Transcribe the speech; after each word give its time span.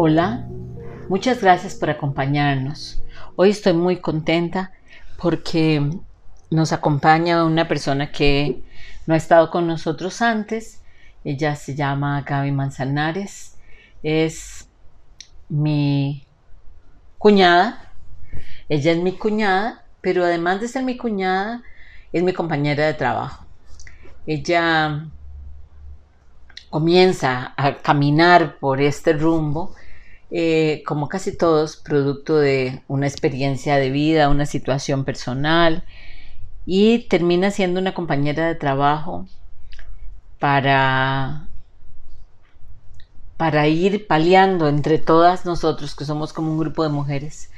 Hola, 0.00 0.46
muchas 1.08 1.40
gracias 1.40 1.74
por 1.74 1.90
acompañarnos. 1.90 3.02
Hoy 3.34 3.50
estoy 3.50 3.72
muy 3.72 3.96
contenta 3.96 4.70
porque 5.20 5.90
nos 6.50 6.72
acompaña 6.72 7.44
una 7.44 7.66
persona 7.66 8.12
que 8.12 8.62
no 9.08 9.14
ha 9.14 9.16
estado 9.16 9.50
con 9.50 9.66
nosotros 9.66 10.22
antes. 10.22 10.82
Ella 11.24 11.56
se 11.56 11.74
llama 11.74 12.22
Gaby 12.22 12.52
Manzanares. 12.52 13.56
Es 14.04 14.68
mi 15.48 16.24
cuñada. 17.18 17.90
Ella 18.68 18.92
es 18.92 18.98
mi 18.98 19.18
cuñada, 19.18 19.84
pero 20.00 20.24
además 20.24 20.60
de 20.60 20.68
ser 20.68 20.84
mi 20.84 20.96
cuñada, 20.96 21.64
es 22.12 22.22
mi 22.22 22.32
compañera 22.32 22.86
de 22.86 22.94
trabajo. 22.94 23.46
Ella 24.28 25.08
comienza 26.70 27.52
a 27.56 27.78
caminar 27.78 28.60
por 28.60 28.80
este 28.80 29.12
rumbo 29.12 29.74
eh, 30.30 30.82
como 30.86 31.08
casi 31.08 31.36
todos, 31.36 31.76
producto 31.76 32.36
de 32.36 32.82
una 32.88 33.06
experiencia 33.06 33.76
de 33.76 33.90
vida, 33.90 34.28
una 34.28 34.46
situación 34.46 35.04
personal, 35.04 35.84
y 36.66 37.06
termina 37.08 37.50
siendo 37.50 37.80
una 37.80 37.94
compañera 37.94 38.46
de 38.46 38.54
trabajo 38.54 39.26
para, 40.38 41.48
para 43.38 43.68
ir 43.68 44.06
paliando 44.06 44.68
entre 44.68 44.98
todas 44.98 45.46
nosotros, 45.46 45.94
que 45.94 46.04
somos 46.04 46.32
como 46.32 46.52
un 46.52 46.58
grupo 46.58 46.82
de 46.82 46.90
mujeres, 46.90 47.50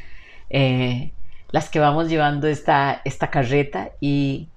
eh, 0.48 1.12
las 1.51 1.71
que 1.71 1.80
vamos 1.80 2.09
llevando 2.09 2.46
esta, 2.46 3.02
esta 3.05 3.30
carreta 3.30 3.91
y 4.01 4.48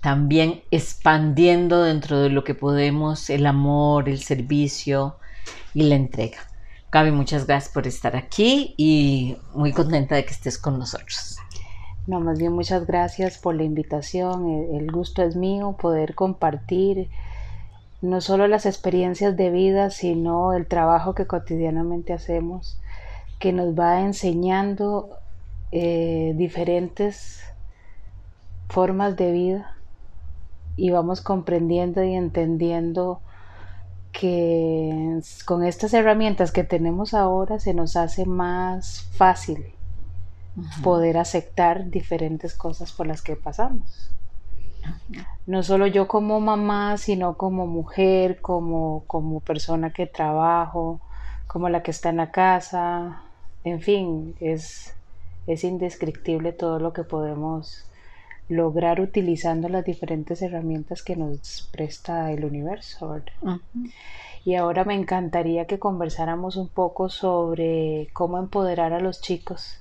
también 0.00 0.62
expandiendo 0.70 1.82
dentro 1.82 2.20
de 2.20 2.30
lo 2.30 2.42
que 2.42 2.54
podemos 2.54 3.28
el 3.28 3.46
amor, 3.46 4.08
el 4.08 4.22
servicio 4.22 5.16
y 5.74 5.82
la 5.82 5.96
entrega. 5.96 6.49
Gaby, 6.92 7.12
muchas 7.12 7.46
gracias 7.46 7.72
por 7.72 7.86
estar 7.86 8.16
aquí 8.16 8.74
y 8.76 9.36
muy 9.54 9.72
contenta 9.72 10.16
de 10.16 10.24
que 10.24 10.32
estés 10.32 10.58
con 10.58 10.78
nosotros. 10.78 11.36
No, 12.08 12.18
más 12.18 12.38
bien 12.38 12.52
muchas 12.52 12.84
gracias 12.86 13.38
por 13.38 13.54
la 13.54 13.62
invitación. 13.62 14.48
El 14.74 14.90
gusto 14.90 15.22
es 15.22 15.36
mío 15.36 15.76
poder 15.80 16.16
compartir 16.16 17.08
no 18.02 18.20
solo 18.20 18.48
las 18.48 18.66
experiencias 18.66 19.36
de 19.36 19.50
vida, 19.50 19.90
sino 19.90 20.52
el 20.52 20.66
trabajo 20.66 21.14
que 21.14 21.26
cotidianamente 21.26 22.12
hacemos, 22.12 22.80
que 23.38 23.52
nos 23.52 23.78
va 23.78 24.00
enseñando 24.00 25.10
eh, 25.70 26.32
diferentes 26.36 27.40
formas 28.68 29.16
de 29.16 29.30
vida 29.30 29.76
y 30.76 30.90
vamos 30.90 31.20
comprendiendo 31.20 32.02
y 32.02 32.14
entendiendo 32.14 33.20
que 34.12 35.20
con 35.44 35.64
estas 35.64 35.94
herramientas 35.94 36.52
que 36.52 36.64
tenemos 36.64 37.14
ahora 37.14 37.58
se 37.58 37.74
nos 37.74 37.96
hace 37.96 38.26
más 38.26 39.08
fácil 39.12 39.74
poder 40.82 41.16
aceptar 41.16 41.90
diferentes 41.90 42.54
cosas 42.54 42.92
por 42.92 43.06
las 43.06 43.22
que 43.22 43.36
pasamos. 43.36 44.10
No 45.46 45.62
solo 45.62 45.86
yo 45.86 46.08
como 46.08 46.40
mamá, 46.40 46.96
sino 46.96 47.36
como 47.36 47.66
mujer, 47.66 48.40
como, 48.40 49.04
como 49.06 49.40
persona 49.40 49.90
que 49.90 50.06
trabajo, 50.06 51.00
como 51.46 51.68
la 51.68 51.82
que 51.82 51.90
está 51.90 52.10
en 52.10 52.16
la 52.16 52.30
casa, 52.30 53.22
en 53.64 53.80
fin, 53.80 54.34
es, 54.40 54.94
es 55.46 55.64
indescriptible 55.64 56.52
todo 56.52 56.78
lo 56.78 56.92
que 56.92 57.04
podemos 57.04 57.89
lograr 58.50 59.00
utilizando 59.00 59.68
las 59.68 59.84
diferentes 59.84 60.42
herramientas 60.42 61.02
que 61.02 61.14
nos 61.14 61.70
presta 61.72 62.32
el 62.32 62.44
universo. 62.44 63.22
Y 64.44 64.56
ahora 64.56 64.84
me 64.84 64.94
encantaría 64.94 65.66
que 65.66 65.78
conversáramos 65.78 66.56
un 66.56 66.68
poco 66.68 67.08
sobre 67.08 68.08
cómo 68.12 68.38
empoderar 68.38 68.92
a 68.92 69.00
los 69.00 69.20
chicos 69.20 69.80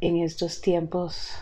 en 0.00 0.16
estos 0.16 0.60
tiempos, 0.60 1.38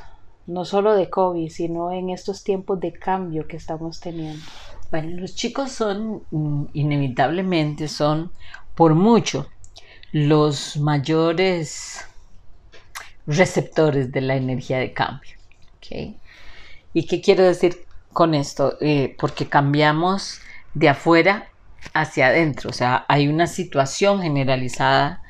no 0.47 0.67
solo 0.67 0.95
de 0.95 1.09
COVID, 1.09 1.49
sino 1.49 1.91
en 1.91 2.11
estos 2.11 2.45
tiempos 2.45 2.79
de 2.81 2.93
cambio 2.93 3.49
que 3.49 3.57
estamos 3.57 3.99
teniendo. 3.99 4.45
Bueno, 4.91 5.21
los 5.21 5.35
chicos 5.35 5.73
son 5.73 6.23
mm, 6.31 6.67
inevitablemente, 6.75 7.89
son 7.89 8.31
por 8.75 8.95
mucho 8.95 9.47
los 10.13 10.77
mayores 10.77 12.05
receptores 13.27 14.13
de 14.13 14.21
la 14.21 14.37
energía 14.37 14.79
de 14.79 14.93
cambio. 14.93 15.40
¿Y 16.93 17.07
qué 17.07 17.21
quiero 17.21 17.45
decir 17.45 17.85
con 18.13 18.35
esto? 18.35 18.77
Eh, 18.81 19.17
porque 19.19 19.49
cambiamos 19.49 20.41
de 20.75 20.89
afuera 20.89 21.49
hacia 21.95 22.29
adentro, 22.29 22.71
o 22.71 22.73
sea, 22.73 23.05
hay 23.09 23.29
una 23.29 23.47
situación 23.47 24.23
generalizada 24.23 25.23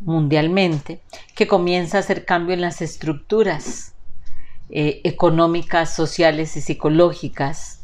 mundialmente 0.00 1.00
que 1.34 1.46
comienza 1.46 1.98
a 1.98 2.00
hacer 2.00 2.24
cambio 2.24 2.54
en 2.54 2.62
las 2.62 2.80
estructuras 2.80 3.94
eh, 4.70 5.00
económicas, 5.04 5.94
sociales 5.94 6.56
y 6.56 6.60
psicológicas 6.60 7.82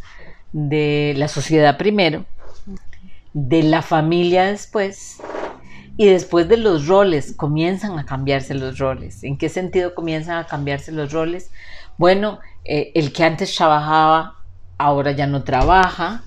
de 0.53 1.15
la 1.17 1.29
sociedad 1.29 1.77
primero, 1.77 2.25
de 3.33 3.63
la 3.63 3.83
familia 3.83 4.45
después, 4.45 5.19
y 5.97 6.07
después 6.07 6.49
de 6.49 6.57
los 6.57 6.87
roles 6.87 7.35
comienzan 7.37 7.99
a 7.99 8.05
cambiarse 8.05 8.55
los 8.55 8.79
roles. 8.79 9.23
¿En 9.23 9.39
qué 9.39 9.49
sentido 9.49 9.95
comienzan 9.95 10.39
a 10.39 10.47
cambiarse 10.47 10.91
los 10.93 11.13
roles? 11.13 11.51
Bueno, 11.97 12.41
eh, 12.65 12.93
el 12.95 13.13
que 13.13 13.25
antes 13.25 13.55
trabajaba 13.55 14.43
ahora 14.79 15.13
ya 15.13 15.27
no 15.27 15.45
trabaja 15.45 16.25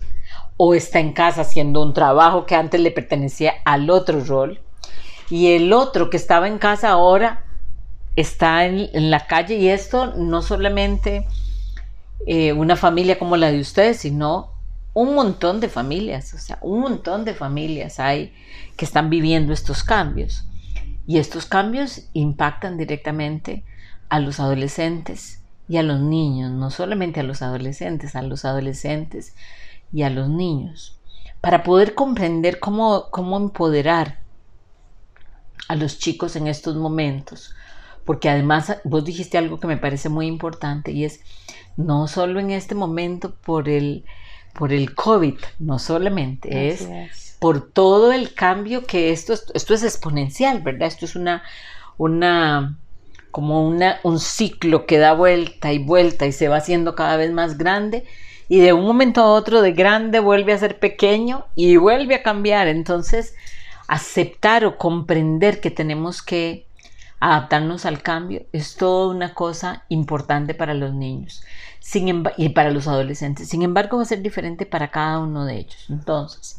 o 0.55 0.73
está 0.73 0.99
en 0.99 1.13
casa 1.13 1.41
haciendo 1.41 1.83
un 1.83 1.93
trabajo 1.93 2.45
que 2.45 2.55
antes 2.55 2.79
le 2.79 2.91
pertenecía 2.91 3.53
al 3.65 3.89
otro 3.89 4.23
rol 4.23 4.61
y 5.29 5.53
el 5.53 5.73
otro 5.73 6.09
que 6.09 6.17
estaba 6.17 6.47
en 6.47 6.57
casa 6.57 6.89
ahora 6.89 7.45
está 8.15 8.65
en, 8.65 9.11
la 9.11 9.27
calle 9.27 9.55
y 9.55 9.67
esto 9.67 10.13
no 10.15 10.41
solamente 10.41 11.27
eh, 12.25 12.53
una 12.53 12.75
familia 12.75 13.19
como 13.19 13.35
la 13.35 13.51
de 13.51 13.59
ustedes, 13.59 13.97
sino 13.97 14.53
un 14.93 15.13
montón 15.13 15.59
de 15.59 15.69
familias, 15.69 16.33
o 16.33 16.39
sea, 16.39 16.57
un 16.61 16.79
montón 16.79 17.25
de 17.25 17.35
familias 17.35 17.99
hay 17.99 18.33
que 18.75 18.85
están 18.85 19.11
viviendo 19.11 19.53
estos 19.53 19.83
cambios. 19.83 20.45
Y 21.05 21.19
estos 21.19 21.45
cambios 21.45 22.09
impactan 22.13 22.77
directamente 22.77 23.63
a 24.09 24.19
los 24.19 24.39
adolescentes 24.39 25.43
y 25.67 25.77
a 25.77 25.83
los 25.83 25.99
niños, 25.99 26.51
no 26.51 26.71
solamente 26.71 27.19
a 27.19 27.23
los 27.23 27.41
adolescentes, 27.41 28.15
a 28.15 28.21
los 28.21 28.45
adolescentes 28.45 29.35
y 29.91 30.03
a 30.03 30.09
los 30.09 30.29
niños, 30.29 30.99
para 31.41 31.63
poder 31.63 31.93
comprender 31.93 32.59
cómo, 32.59 33.09
cómo 33.11 33.37
empoderar 33.37 34.19
a 35.67 35.75
los 35.75 35.99
chicos 35.99 36.35
en 36.35 36.47
estos 36.47 36.75
momentos. 36.75 37.53
Porque 38.05 38.29
además 38.29 38.77
vos 38.85 39.03
dijiste 39.03 39.37
algo 39.37 39.59
que 39.59 39.67
me 39.67 39.77
parece 39.77 40.07
muy 40.07 40.27
importante 40.27 40.91
y 40.91 41.03
es 41.03 41.19
no 41.75 42.07
solo 42.07 42.39
en 42.39 42.51
este 42.51 42.73
momento 42.73 43.35
por 43.35 43.67
el, 43.67 44.05
por 44.53 44.71
el 44.71 44.95
COVID, 44.95 45.35
no 45.59 45.77
solamente, 45.77 46.69
es, 46.69 46.87
por 47.39 47.69
todo 47.69 48.11
el 48.11 48.33
cambio 48.33 48.85
que 48.85 49.11
esto, 49.11 49.33
esto 49.53 49.73
es 49.73 49.83
exponencial, 49.83 50.61
¿verdad? 50.61 50.87
Esto 50.87 51.05
es 51.05 51.15
una, 51.15 51.43
una, 51.97 52.77
como 53.31 53.67
una, 53.67 53.99
un 54.03 54.19
ciclo 54.19 54.85
que 54.85 54.97
da 54.97 55.13
vuelta 55.13 55.73
y 55.73 55.79
vuelta 55.79 56.25
y 56.25 56.31
se 56.31 56.47
va 56.47 56.57
haciendo 56.57 56.95
cada 56.95 57.17
vez 57.17 57.31
más 57.31 57.57
grande 57.57 58.05
y 58.49 58.59
de 58.59 58.73
un 58.73 58.85
momento 58.85 59.21
a 59.21 59.33
otro 59.33 59.61
de 59.61 59.73
grande 59.73 60.19
vuelve 60.19 60.53
a 60.53 60.57
ser 60.57 60.79
pequeño 60.79 61.45
y 61.55 61.77
vuelve 61.77 62.15
a 62.15 62.23
cambiar. 62.23 62.67
Entonces, 62.67 63.35
aceptar 63.87 64.65
o 64.65 64.77
comprender 64.77 65.59
que 65.59 65.71
tenemos 65.71 66.21
que 66.21 66.65
adaptarnos 67.19 67.85
al 67.85 68.01
cambio 68.01 68.45
es 68.53 68.75
toda 68.75 69.13
una 69.13 69.33
cosa 69.33 69.83
importante 69.89 70.53
para 70.53 70.73
los 70.73 70.93
niños 70.93 71.43
y 72.37 72.49
para 72.49 72.69
los 72.69 72.87
adolescentes. 72.87 73.47
Sin 73.47 73.61
embargo, 73.61 73.97
va 73.97 74.03
a 74.03 74.07
ser 74.07 74.21
diferente 74.21 74.65
para 74.65 74.89
cada 74.89 75.19
uno 75.19 75.45
de 75.45 75.59
ellos. 75.59 75.85
Entonces, 75.89 76.57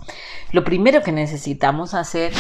lo 0.53 0.65
primero 0.65 1.03
que 1.03 1.13
necesitamos 1.13 1.95
hacer 1.95 2.33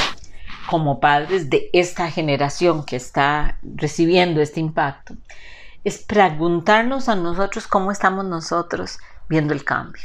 como 0.69 1.00
padres 1.00 1.49
de 1.49 1.70
esta 1.73 2.11
generación 2.11 2.85
que 2.85 2.97
está 2.97 3.59
recibiendo 3.62 4.43
este 4.43 4.61
impacto 4.61 5.15
es 5.82 5.99
preguntarnos 5.99 7.09
a 7.09 7.17
nosotros 7.17 7.67
cómo 7.67 7.91
estamos 7.91 8.26
nosotros 8.26 8.99
viendo 9.31 9.55
el 9.55 9.65
cambio. 9.65 10.03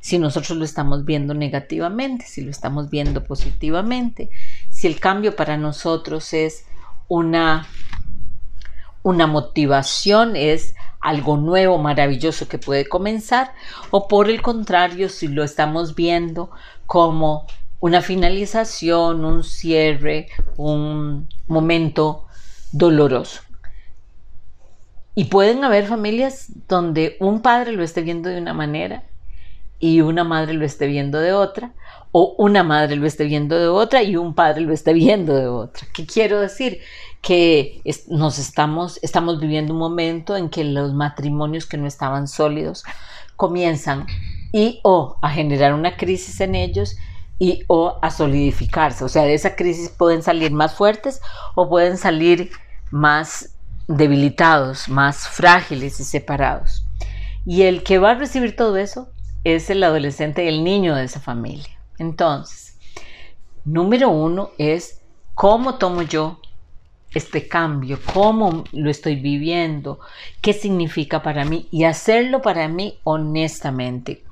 Si 0.00 0.18
nosotros 0.18 0.56
lo 0.56 0.64
estamos 0.64 1.04
viendo 1.04 1.34
negativamente, 1.34 2.24
si 2.24 2.40
lo 2.40 2.50
estamos 2.50 2.88
viendo 2.88 3.24
positivamente, 3.24 4.30
si 4.70 4.86
el 4.86 4.98
cambio 4.98 5.36
para 5.36 5.58
nosotros 5.58 6.32
es 6.32 6.64
una, 7.08 7.66
una 9.02 9.26
motivación, 9.26 10.36
es 10.36 10.74
algo 11.00 11.36
nuevo, 11.36 11.76
maravilloso 11.76 12.48
que 12.48 12.58
puede 12.58 12.88
comenzar, 12.88 13.52
o 13.90 14.08
por 14.08 14.30
el 14.30 14.40
contrario, 14.40 15.10
si 15.10 15.28
lo 15.28 15.44
estamos 15.44 15.94
viendo 15.94 16.50
como 16.86 17.46
una 17.80 18.02
finalización, 18.02 19.24
un 19.24 19.44
cierre, 19.44 20.28
un 20.56 21.28
momento 21.46 22.26
doloroso. 22.72 23.42
Y 25.14 25.24
pueden 25.24 25.64
haber 25.64 25.86
familias 25.86 26.52
donde 26.68 27.16
un 27.20 27.42
padre 27.42 27.72
lo 27.72 27.82
esté 27.82 28.02
viendo 28.02 28.28
de 28.28 28.40
una 28.40 28.54
manera 28.54 29.04
y 29.80 30.00
una 30.00 30.24
madre 30.24 30.54
lo 30.54 30.64
esté 30.64 30.86
viendo 30.86 31.20
de 31.20 31.32
otra, 31.32 31.72
o 32.10 32.34
una 32.38 32.62
madre 32.62 32.96
lo 32.96 33.06
esté 33.06 33.24
viendo 33.24 33.58
de 33.58 33.68
otra 33.68 34.02
y 34.02 34.16
un 34.16 34.34
padre 34.34 34.62
lo 34.62 34.72
esté 34.72 34.92
viendo 34.92 35.36
de 35.36 35.46
otra. 35.46 35.86
¿Qué 35.92 36.06
quiero 36.06 36.40
decir? 36.40 36.80
Que 37.20 37.80
nos 38.08 38.38
estamos, 38.38 38.98
estamos 39.02 39.40
viviendo 39.40 39.72
un 39.72 39.78
momento 39.78 40.36
en 40.36 40.48
que 40.48 40.64
los 40.64 40.94
matrimonios 40.94 41.66
que 41.66 41.76
no 41.76 41.86
estaban 41.86 42.28
sólidos 42.28 42.84
comienzan 43.36 44.06
y 44.52 44.80
o 44.82 45.16
a 45.20 45.30
generar 45.30 45.74
una 45.74 45.96
crisis 45.96 46.40
en 46.40 46.54
ellos 46.54 46.96
y 47.38 47.64
o 47.68 47.98
a 48.02 48.10
solidificarse. 48.10 49.04
O 49.04 49.08
sea, 49.08 49.22
de 49.22 49.34
esa 49.34 49.56
crisis 49.56 49.90
pueden 49.90 50.22
salir 50.22 50.52
más 50.52 50.74
fuertes 50.74 51.20
o 51.54 51.68
pueden 51.68 51.96
salir 51.96 52.50
más 52.90 53.54
debilitados, 53.86 54.88
más 54.88 55.28
frágiles 55.28 56.00
y 56.00 56.04
separados. 56.04 56.84
Y 57.46 57.62
el 57.62 57.82
que 57.82 57.98
va 57.98 58.10
a 58.10 58.14
recibir 58.14 58.56
todo 58.56 58.76
eso 58.76 59.08
es 59.44 59.70
el 59.70 59.82
adolescente 59.82 60.48
el 60.48 60.64
niño 60.64 60.94
de 60.94 61.04
esa 61.04 61.20
familia. 61.20 61.78
Entonces, 61.98 62.76
número 63.64 64.10
uno 64.10 64.50
es 64.58 65.00
cómo 65.34 65.76
tomo 65.76 66.02
yo 66.02 66.40
este 67.14 67.48
cambio, 67.48 67.98
cómo 68.12 68.64
lo 68.72 68.90
estoy 68.90 69.16
viviendo, 69.16 69.98
qué 70.42 70.52
significa 70.52 71.22
para 71.22 71.44
mí 71.44 71.66
y 71.70 71.84
hacerlo 71.84 72.42
para 72.42 72.68
mí 72.68 72.98
honestamente. 73.04 74.24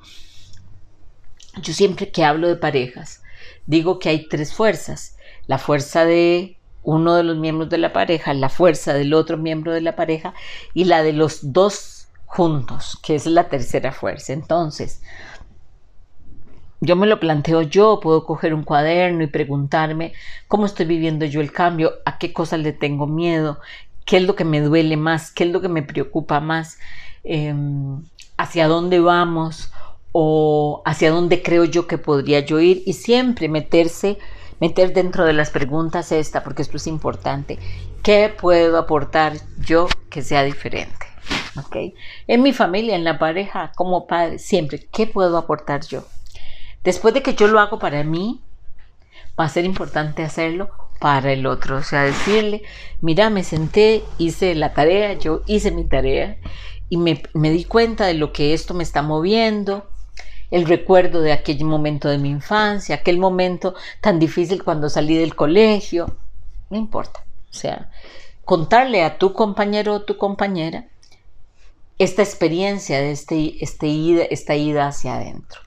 Yo 1.61 1.73
siempre 1.73 2.11
que 2.11 2.23
hablo 2.23 2.47
de 2.47 2.55
parejas, 2.55 3.23
digo 3.65 3.99
que 3.99 4.09
hay 4.09 4.27
tres 4.27 4.53
fuerzas. 4.53 5.17
La 5.47 5.57
fuerza 5.57 6.05
de 6.05 6.57
uno 6.83 7.15
de 7.15 7.23
los 7.23 7.37
miembros 7.37 7.69
de 7.69 7.77
la 7.77 7.93
pareja, 7.93 8.33
la 8.33 8.49
fuerza 8.49 8.93
del 8.93 9.13
otro 9.13 9.37
miembro 9.37 9.73
de 9.73 9.81
la 9.81 9.95
pareja 9.95 10.33
y 10.73 10.85
la 10.85 11.03
de 11.03 11.13
los 11.13 11.53
dos 11.53 12.07
juntos, 12.25 12.97
que 13.03 13.15
es 13.15 13.25
la 13.25 13.49
tercera 13.49 13.91
fuerza. 13.91 14.33
Entonces, 14.33 15.01
yo 16.79 16.95
me 16.95 17.07
lo 17.07 17.19
planteo 17.19 17.61
yo, 17.61 17.99
puedo 17.99 18.25
coger 18.25 18.53
un 18.53 18.63
cuaderno 18.63 19.23
y 19.23 19.27
preguntarme 19.27 20.13
cómo 20.47 20.65
estoy 20.65 20.85
viviendo 20.85 21.25
yo 21.25 21.41
el 21.41 21.51
cambio, 21.51 21.93
a 22.05 22.17
qué 22.17 22.33
cosas 22.33 22.59
le 22.59 22.71
tengo 22.71 23.07
miedo, 23.07 23.59
qué 24.05 24.17
es 24.17 24.23
lo 24.23 24.35
que 24.35 24.45
me 24.45 24.61
duele 24.61 24.95
más, 24.95 25.31
qué 25.31 25.43
es 25.45 25.51
lo 25.51 25.59
que 25.59 25.69
me 25.69 25.83
preocupa 25.83 26.39
más, 26.39 26.77
em, 27.23 28.03
hacia 28.37 28.67
dónde 28.67 28.99
vamos 28.99 29.71
o 30.19 30.81
hacia 30.83 31.11
dónde 31.11 31.43
creo 31.43 31.63
yo 31.63 31.85
que 31.85 31.99
podría 31.99 32.39
yo 32.39 32.59
ir 32.59 32.81
y 32.87 32.93
siempre 32.93 33.49
meterse, 33.49 34.17
meter 34.59 34.91
dentro 34.91 35.25
de 35.25 35.33
las 35.33 35.51
preguntas 35.51 36.11
esta, 36.11 36.43
porque 36.43 36.63
esto 36.63 36.77
es 36.77 36.87
importante, 36.87 37.59
¿qué 38.01 38.33
puedo 38.35 38.79
aportar 38.79 39.33
yo 39.59 39.87
que 40.09 40.23
sea 40.23 40.41
diferente? 40.41 41.05
¿Okay? 41.63 41.93
En 42.25 42.41
mi 42.41 42.51
familia, 42.51 42.95
en 42.95 43.03
la 43.03 43.19
pareja, 43.19 43.71
como 43.75 44.07
padre, 44.07 44.39
siempre, 44.39 44.87
¿qué 44.91 45.05
puedo 45.05 45.37
aportar 45.37 45.85
yo? 45.85 46.03
Después 46.83 47.13
de 47.13 47.21
que 47.21 47.35
yo 47.35 47.47
lo 47.47 47.59
hago 47.59 47.77
para 47.77 48.03
mí, 48.03 48.41
va 49.39 49.45
a 49.45 49.49
ser 49.49 49.65
importante 49.65 50.23
hacerlo 50.23 50.71
para 50.99 51.31
el 51.31 51.45
otro. 51.45 51.77
O 51.77 51.83
sea, 51.83 52.01
decirle, 52.01 52.63
mira, 53.01 53.29
me 53.29 53.43
senté, 53.43 54.03
hice 54.17 54.55
la 54.55 54.73
tarea, 54.73 55.13
yo 55.13 55.43
hice 55.45 55.69
mi 55.69 55.83
tarea 55.83 56.37
y 56.89 56.97
me, 56.97 57.21
di 57.51 57.65
cuenta 57.65 58.07
de 58.07 58.15
lo 58.15 58.33
que 58.33 58.55
esto 58.55 58.73
me 58.73 58.81
está 58.81 59.03
moviendo, 59.03 59.87
el 60.51 60.65
recuerdo 60.65 61.21
de 61.21 61.33
aquel 61.33 61.63
momento 61.65 62.07
de 62.09 62.17
mi 62.17 62.29
infancia, 62.29 62.95
aquel 62.95 63.17
momento 63.17 63.75
tan 64.01 64.19
difícil 64.19 64.63
cuando 64.63 64.89
salí 64.89 65.17
del 65.17 65.35
colegio, 65.35 66.17
no 66.69 66.77
importa. 66.77 67.23
O 67.49 67.53
sea, 67.53 67.91
contarle 68.45 69.03
a 69.03 69.17
tu 69.17 69.33
compañero 69.33 69.93
o 69.93 70.01
tu 70.03 70.17
compañera 70.17 70.85
esta 71.97 72.21
experiencia 72.21 72.99
de 72.99 73.11
este, 73.11 73.63
este 73.63 74.33
esta 74.33 74.55
ida 74.55 74.87
hacia 74.87 75.15
adentro. 75.15 75.61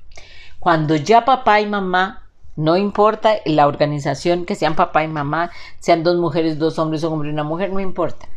Cuando 0.58 0.94
ya 0.96 1.24
papá 1.24 1.60
y 1.60 1.66
mamá, 1.66 2.28
no 2.56 2.76
importa 2.76 3.36
la 3.46 3.66
organización 3.66 4.44
que 4.44 4.54
sean 4.54 4.76
papá 4.76 5.02
y 5.02 5.08
mamá, 5.08 5.50
sean 5.78 6.02
dos 6.02 6.16
mujeres, 6.18 6.58
dos 6.58 6.78
hombres, 6.78 7.02
un 7.02 7.14
hombre 7.14 7.30
y 7.30 7.32
una 7.32 7.44
mujer, 7.44 7.72
no 7.72 7.80
importa. 7.80 8.28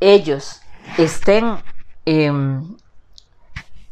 Ellos 0.00 0.60
estén 0.96 1.58
em, 2.04 2.76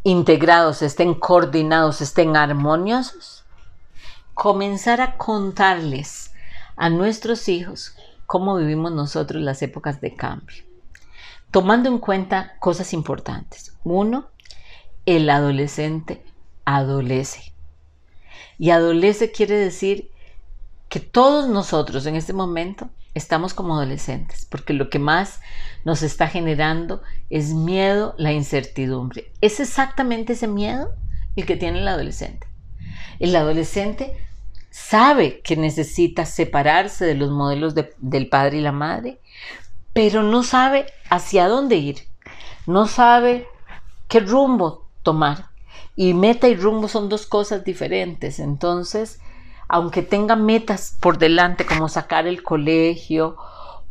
integrados, 0.05 0.83
estén 0.83 1.15
coordinados, 1.15 2.01
estén 2.03 2.37
armoniosos, 2.37 3.45
comenzar 4.35 5.01
a 5.01 5.17
contarles 5.17 6.33
a 6.77 6.91
nuestros 6.91 7.49
hijos 7.49 7.97
cómo 8.27 8.57
vivimos 8.57 8.93
nosotros 8.93 9.43
las 9.43 9.63
épocas 9.63 10.01
de 10.01 10.15
cambio, 10.15 10.63
tomando 11.51 11.89
en 11.89 11.99
cuenta 11.99 12.57
cosas 12.61 12.93
importantes. 12.93 13.75
Uno, 13.83 14.29
el 15.07 15.29
adolescente 15.31 16.23
adolece. 16.67 17.53
Y 18.59 18.71
adolece 18.71 19.33
quiere 19.33 19.57
decir 19.57 20.11
que 20.89 21.01
todos 21.01 21.49
nosotros 21.49 22.05
en 22.07 22.15
este 22.15 22.33
momento 22.33 22.91
estamos 23.15 23.55
como 23.55 23.75
adolescentes, 23.75 24.47
porque 24.47 24.73
lo 24.73 24.91
que 24.91 24.99
más 24.99 25.41
nos 25.85 26.03
está 26.03 26.29
generando 26.29 27.03
es 27.31 27.55
miedo, 27.55 28.15
la 28.19 28.33
incertidumbre. 28.33 29.33
Es 29.41 29.61
exactamente 29.61 30.35
ese 30.35 30.49
miedo 30.49 30.93
el 31.37 31.47
que 31.47 31.57
tiene 31.57 31.79
el 31.79 31.89
adolescente. 31.89 32.47
El 33.19 33.35
adolescente 33.37 34.17
sabe 34.71 35.41
que 35.41 35.57
necesita 35.57 36.27
separarse 36.27 37.05
de 37.05 37.15
los 37.15 37.31
modelos 37.31 37.75
del 37.75 38.29
padre 38.29 38.59
y 38.59 38.61
la 38.61 38.73
madre, 38.73 39.21
pero 39.93 40.23
no 40.23 40.43
sabe 40.43 40.87
hacia 41.09 41.47
dónde 41.47 41.77
ir, 41.77 41.99
no 42.67 42.87
sabe 42.87 43.47
qué 44.09 44.21
rumbo 44.21 44.89
tomar. 45.03 45.51
Y 45.97 46.13
meta 46.13 46.49
y 46.49 46.57
rumbo 46.57 46.89
son 46.89 47.09
dos 47.09 47.27
cosas 47.27 47.65
diferentes. 47.65 48.41
Entonces, 48.41 49.21
aunque 49.69 50.03
tenga 50.03 50.37
metas 50.37 50.97
por 51.01 51.19
delante 51.19 51.65
como 51.67 51.89
sacar 51.89 52.27
el 52.27 52.43
colegio 52.43 53.37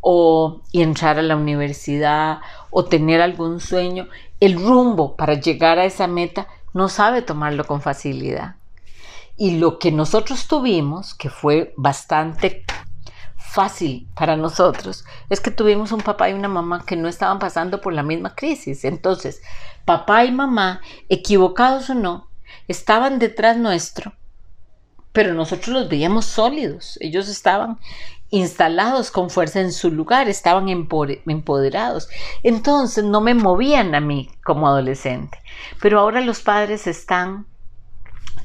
o 0.02 0.62
entrar 0.74 1.18
a 1.18 1.22
la 1.22 1.36
universidad 1.36 2.40
o 2.70 2.86
tener 2.86 3.22
algún 3.22 3.60
sueño, 3.60 4.08
el 4.40 4.62
rumbo 4.62 5.16
para 5.16 5.36
llegar 5.36 5.80
a 5.80 5.86
esa 5.86 6.08
meta 6.08 6.48
no 6.74 6.90
sabe 6.90 7.22
tomarlo 7.22 7.66
con 7.66 7.82
facilidad. 7.82 8.56
Y 9.38 9.58
lo 9.58 9.80
que 9.80 9.92
nosotros 9.92 10.48
tuvimos, 10.48 11.14
que 11.16 11.30
fue 11.30 11.74
bastante 11.78 12.66
fácil 13.38 14.08
para 14.16 14.36
nosotros, 14.36 15.06
es 15.30 15.40
que 15.40 15.52
tuvimos 15.52 15.92
un 15.92 16.02
papá 16.02 16.30
y 16.30 16.34
una 16.34 16.48
mamá 16.48 16.84
que 16.86 16.96
no 16.96 17.08
estaban 17.08 17.40
pasando 17.40 17.82
por 17.82 17.94
la 17.94 18.04
misma 18.04 18.36
crisis. 18.36 18.84
Entonces, 18.84 19.42
papá 19.86 20.26
y 20.26 20.32
mamá, 20.32 20.82
equivocados 21.08 21.90
o 21.90 21.94
no, 21.94 22.28
estaban 22.68 23.20
detrás 23.20 23.58
nuestro, 23.58 24.14
pero 25.14 25.34
nosotros 25.34 25.70
los 25.70 25.90
veíamos 25.90 26.26
sólidos, 26.26 26.98
ellos 27.00 27.30
estaban 27.30 27.80
instalados 28.32 29.12
con 29.12 29.30
fuerza 29.30 29.62
en 29.62 29.72
su 29.72 29.92
lugar, 29.92 30.28
estaban 30.28 30.68
empoderados. 30.68 32.10
Entonces 32.42 33.04
no 33.04 33.22
me 33.22 33.36
movían 33.36 33.94
a 33.94 34.02
mí 34.02 34.30
como 34.44 34.68
adolescente, 34.68 35.38
pero 35.80 36.00
ahora 36.00 36.20
los 36.20 36.42
padres 36.42 36.88
están 36.88 37.46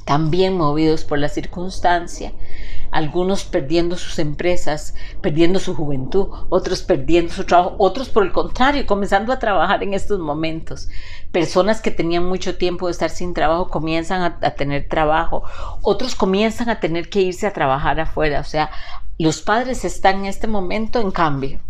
también 0.09 0.57
movidos 0.57 1.05
por 1.05 1.19
la 1.19 1.29
circunstancia, 1.29 2.33
algunos 2.91 3.45
perdiendo 3.45 3.99
sus 3.99 4.19
empresas, 4.19 4.95
perdiendo 5.21 5.61
su 5.61 5.75
juventud, 5.75 6.29
otros 6.49 6.81
perdiendo 6.81 7.31
su 7.31 7.45
trabajo, 7.45 7.77
otros 7.79 8.09
por 8.09 8.25
el 8.25 8.33
contrario, 8.33 8.87
comenzando 8.87 9.35
a 9.35 9.39
trabajar 9.39 9.83
en 9.83 9.93
estos 9.93 10.19
momentos. 10.19 10.89
Personas 11.31 11.83
que 11.83 11.91
tenían 11.91 12.25
mucho 12.25 12.57
tiempo 12.57 12.87
de 12.87 12.93
estar 12.93 13.11
sin 13.11 13.35
trabajo 13.35 13.69
comienzan 13.69 14.23
a, 14.23 14.55
tener 14.55 14.89
trabajo, 14.89 15.43
otros 15.83 16.15
comienzan 16.15 16.71
a 16.71 16.81
tener 16.81 17.11
que 17.11 17.21
irse 17.21 17.47
a 17.47 17.53
trabajar 17.53 18.01
afuera, 18.01 18.41
o 18.41 18.45
sea, 18.45 18.71
los 19.19 19.43
padres 19.43 19.85
están 19.85 20.21
en 20.21 20.25
este 20.25 20.47
momento 20.47 21.03
en 21.03 21.11
cambio. 21.11 21.61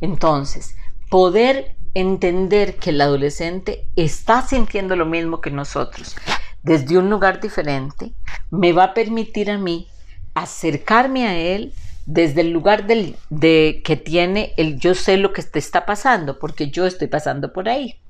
Entonces, 0.00 0.76
poder 1.10 1.74
entender 1.94 2.76
que 2.76 2.90
el 2.90 3.00
adolescente 3.00 3.88
está 3.96 4.42
sintiendo 4.42 4.94
lo 4.94 5.04
mismo 5.04 5.40
que 5.40 5.50
nosotros 5.50 6.14
desde 6.62 6.98
un 6.98 7.10
lugar 7.10 7.40
diferente, 7.40 8.12
me 8.50 8.72
va 8.72 8.84
a 8.84 8.94
permitir 8.94 9.50
a 9.50 9.58
mí 9.58 9.88
acercarme 10.34 11.26
a 11.26 11.36
él 11.36 11.72
desde 12.06 12.40
el 12.40 12.50
lugar 12.50 12.86
del, 12.86 13.16
de 13.30 13.82
que 13.84 13.96
tiene 13.96 14.54
el 14.56 14.78
yo 14.78 14.94
sé 14.94 15.16
lo 15.16 15.32
que 15.32 15.42
te 15.42 15.58
está 15.58 15.86
pasando, 15.86 16.38
porque 16.38 16.70
yo 16.70 16.86
estoy 16.86 17.08
pasando 17.08 17.52
por 17.52 17.68
ahí. 17.68 18.00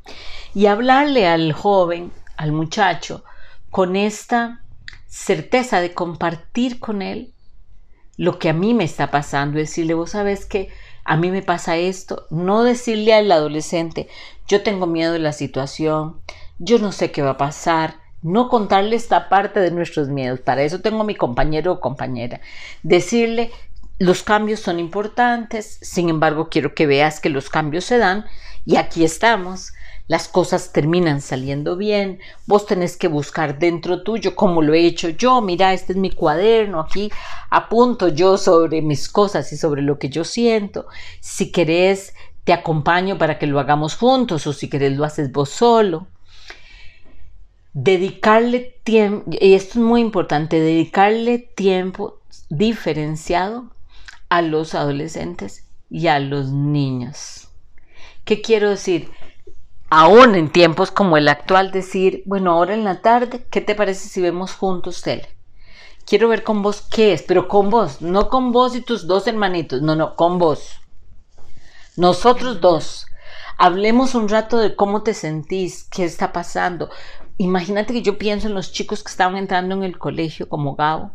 Y 0.54 0.66
hablarle 0.66 1.26
al 1.26 1.52
joven, 1.52 2.12
al 2.36 2.52
muchacho, 2.52 3.24
con 3.70 3.96
esta 3.96 4.60
certeza 5.08 5.80
de 5.80 5.92
compartir 5.92 6.78
con 6.78 7.02
él 7.02 7.34
lo 8.16 8.38
que 8.38 8.48
a 8.48 8.52
mí 8.52 8.74
me 8.74 8.84
está 8.84 9.10
pasando, 9.10 9.58
decirle, 9.58 9.94
vos 9.94 10.10
sabes 10.10 10.46
que 10.46 10.68
a 11.04 11.16
mí 11.16 11.30
me 11.30 11.42
pasa 11.42 11.76
esto, 11.76 12.26
no 12.30 12.62
decirle 12.62 13.14
al 13.14 13.30
adolescente, 13.32 14.08
yo 14.46 14.62
tengo 14.62 14.86
miedo 14.86 15.12
de 15.12 15.18
la 15.18 15.32
situación, 15.32 16.20
yo 16.58 16.78
no 16.78 16.92
sé 16.92 17.10
qué 17.10 17.22
va 17.22 17.30
a 17.30 17.36
pasar, 17.36 18.01
no 18.22 18.48
contarle 18.48 18.96
esta 18.96 19.28
parte 19.28 19.60
de 19.60 19.70
nuestros 19.70 20.08
miedos. 20.08 20.40
Para 20.40 20.62
eso 20.62 20.80
tengo 20.80 21.00
a 21.02 21.04
mi 21.04 21.14
compañero 21.14 21.72
o 21.72 21.80
compañera. 21.80 22.40
Decirle, 22.82 23.50
los 23.98 24.22
cambios 24.22 24.60
son 24.60 24.80
importantes, 24.80 25.78
sin 25.82 26.08
embargo 26.08 26.48
quiero 26.48 26.74
que 26.74 26.86
veas 26.86 27.20
que 27.20 27.30
los 27.30 27.50
cambios 27.50 27.84
se 27.84 27.98
dan 27.98 28.26
y 28.64 28.76
aquí 28.76 29.04
estamos. 29.04 29.72
las 30.08 30.28
cosas 30.28 30.72
terminan 30.72 31.20
saliendo 31.20 31.76
bien, 31.76 32.18
vos 32.46 32.66
tenés 32.66 32.96
que 32.96 33.08
buscar 33.08 33.58
dentro 33.58 34.02
tuyo, 34.02 34.34
como 34.34 34.60
lo 34.60 34.74
he 34.74 34.84
hecho 34.84 35.08
yo, 35.08 35.40
mira, 35.40 35.72
este 35.72 35.92
es 35.92 35.98
mi 35.98 36.10
cuaderno, 36.10 36.80
aquí 36.80 37.10
apunto 37.48 38.08
yo 38.08 38.36
sobre 38.36 38.82
mis 38.82 39.08
cosas 39.08 39.52
y 39.52 39.56
sobre 39.56 39.80
lo 39.80 39.98
que 39.98 40.08
yo 40.08 40.24
siento, 40.24 40.86
si 41.20 41.52
querés 41.52 42.14
te 42.44 42.52
acompaño 42.52 43.16
para 43.16 43.38
que 43.38 43.46
lo 43.46 43.60
hagamos 43.60 43.96
juntos 43.96 44.46
o 44.46 44.52
si 44.52 44.68
querés 44.68 44.96
lo 44.96 45.04
haces 45.04 45.30
vos 45.30 45.50
solo. 45.50 46.08
Dedicarle 47.74 48.78
tiempo, 48.84 49.30
y 49.30 49.54
esto 49.54 49.78
es 49.78 49.84
muy 49.84 50.00
importante, 50.00 50.60
dedicarle 50.60 51.38
tiempo 51.38 52.20
diferenciado 52.50 53.70
a 54.28 54.42
los 54.42 54.74
adolescentes 54.74 55.66
y 55.88 56.08
a 56.08 56.18
los 56.18 56.50
niños. 56.50 57.48
¿Qué 58.24 58.40
quiero 58.40 58.70
decir? 58.70 59.10
Aún 59.88 60.34
en 60.34 60.50
tiempos 60.50 60.90
como 60.90 61.16
el 61.16 61.28
actual, 61.28 61.70
decir, 61.70 62.22
bueno, 62.26 62.52
ahora 62.52 62.74
en 62.74 62.84
la 62.84 63.02
tarde, 63.02 63.46
¿qué 63.50 63.60
te 63.60 63.74
parece 63.74 64.08
si 64.08 64.20
vemos 64.20 64.54
juntos 64.54 65.02
tele? 65.02 65.28
Quiero 66.06 66.28
ver 66.28 66.42
con 66.44 66.62
vos 66.62 66.82
qué 66.90 67.12
es, 67.12 67.22
pero 67.22 67.48
con 67.48 67.70
vos, 67.70 68.00
no 68.00 68.28
con 68.28 68.52
vos 68.52 68.74
y 68.74 68.80
tus 68.80 69.06
dos 69.06 69.26
hermanitos, 69.26 69.82
no, 69.82 69.94
no, 69.96 70.16
con 70.16 70.38
vos. 70.38 70.80
Nosotros 71.96 72.60
dos. 72.60 73.06
Hablemos 73.58 74.14
un 74.14 74.28
rato 74.28 74.58
de 74.58 74.74
cómo 74.74 75.02
te 75.02 75.14
sentís, 75.14 75.84
qué 75.84 76.04
está 76.04 76.32
pasando. 76.32 76.90
Imagínate 77.38 77.92
que 77.92 78.02
yo 78.02 78.18
pienso 78.18 78.48
en 78.48 78.54
los 78.54 78.72
chicos 78.72 79.02
que 79.02 79.10
estaban 79.10 79.36
entrando 79.36 79.74
en 79.74 79.82
el 79.82 79.98
colegio, 79.98 80.48
como 80.48 80.74
Gabo. 80.74 81.12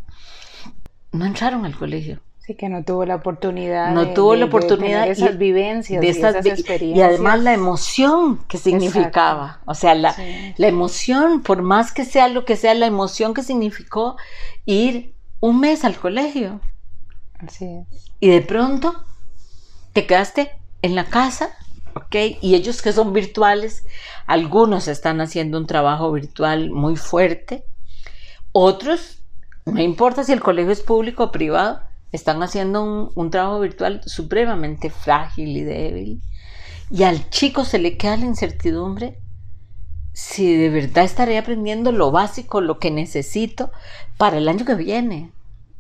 No 1.12 1.25
entraron 1.25 1.65
al 1.65 1.75
colegio. 1.75 2.19
Sí, 2.39 2.55
que 2.55 2.69
no 2.69 2.83
tuvo 2.83 3.05
la 3.05 3.15
oportunidad. 3.15 3.91
No 3.91 4.13
tuvo 4.13 4.36
la 4.36 4.45
oportunidad. 4.45 5.05
De, 5.05 5.12
esas 5.12 5.38
vivencias, 5.38 6.00
de 6.00 6.09
esas, 6.09 6.45
experiencias. 6.45 6.97
Y 6.97 7.01
además 7.01 7.41
la 7.41 7.53
emoción 7.53 8.39
que 8.47 8.57
significaba. 8.57 9.59
O 9.65 9.74
sea, 9.74 9.95
la, 9.95 10.15
la 10.55 10.67
emoción, 10.67 11.41
por 11.41 11.62
más 11.62 11.91
que 11.91 12.05
sea 12.05 12.29
lo 12.29 12.45
que 12.45 12.55
sea, 12.55 12.74
la 12.74 12.86
emoción 12.86 13.33
que 13.33 13.43
significó 13.43 14.15
ir 14.65 15.13
un 15.41 15.59
mes 15.59 15.83
al 15.83 15.97
colegio. 15.97 16.62
Así 17.39 17.65
es. 17.65 18.12
Y 18.19 18.29
de 18.29 18.41
pronto 18.41 19.03
te 19.93 20.05
quedaste 20.05 20.51
en 20.81 20.95
la 20.95 21.05
casa, 21.05 21.50
¿ok? 21.97 22.15
Y 22.41 22.55
ellos 22.55 22.81
que 22.81 22.93
son 22.93 23.13
virtuales, 23.13 23.85
algunos 24.25 24.87
están 24.87 25.21
haciendo 25.21 25.57
un 25.57 25.67
trabajo 25.67 26.11
virtual 26.11 26.71
muy 26.71 26.95
fuerte, 26.95 27.65
otros, 28.51 29.19
no 29.65 29.81
importa 29.81 30.23
si 30.23 30.31
el 30.31 30.41
colegio 30.41 30.71
es 30.71 30.81
público 30.81 31.25
o 31.25 31.31
privado, 31.31 31.81
están 32.11 32.41
haciendo 32.41 33.11
un, 33.13 33.29
trabajo 33.29 33.59
virtual 33.59 34.01
supremamente 34.05 34.89
frágil 34.89 35.57
y 35.57 35.63
débil. 35.63 36.21
Y 36.89 37.03
al 37.03 37.29
chico 37.29 37.65
se 37.65 37.79
le 37.79 37.97
queda 37.97 38.17
la 38.17 38.25
incertidumbre 38.25 39.19
si 40.13 40.55
de 40.55 40.69
verdad 40.69 41.03
estaré 41.03 41.37
aprendiendo 41.37 41.91
lo 41.91 42.11
básico, 42.11 42.61
lo 42.61 42.79
que 42.79 42.89
necesito 42.89 43.71
para 44.17 44.37
el 44.37 44.47
año 44.47 44.65
que 44.65 44.73
viene. 44.73 45.31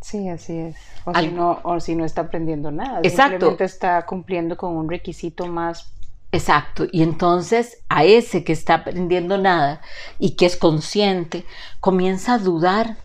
Sí, 0.01 0.29
así 0.29 0.57
es. 0.57 0.75
O, 1.05 1.13
si, 1.15 1.27
no, 1.29 1.59
o 1.63 1.79
si 1.79 1.95
no 1.95 2.05
está 2.05 2.21
aprendiendo 2.21 2.71
nada. 2.71 2.99
Exacto. 3.03 3.31
Simplemente 3.31 3.63
está 3.63 4.05
cumpliendo 4.05 4.55
con 4.55 4.75
un 4.75 4.89
requisito 4.89 5.47
más. 5.47 5.91
Exacto. 6.31 6.85
Y 6.91 7.03
entonces 7.03 7.79
a 7.89 8.03
ese 8.03 8.43
que 8.43 8.53
está 8.53 8.75
aprendiendo 8.75 9.37
nada 9.37 9.81
y 10.19 10.31
que 10.31 10.45
es 10.45 10.57
consciente, 10.57 11.45
comienza 11.79 12.33
a 12.33 12.39
dudar 12.39 12.97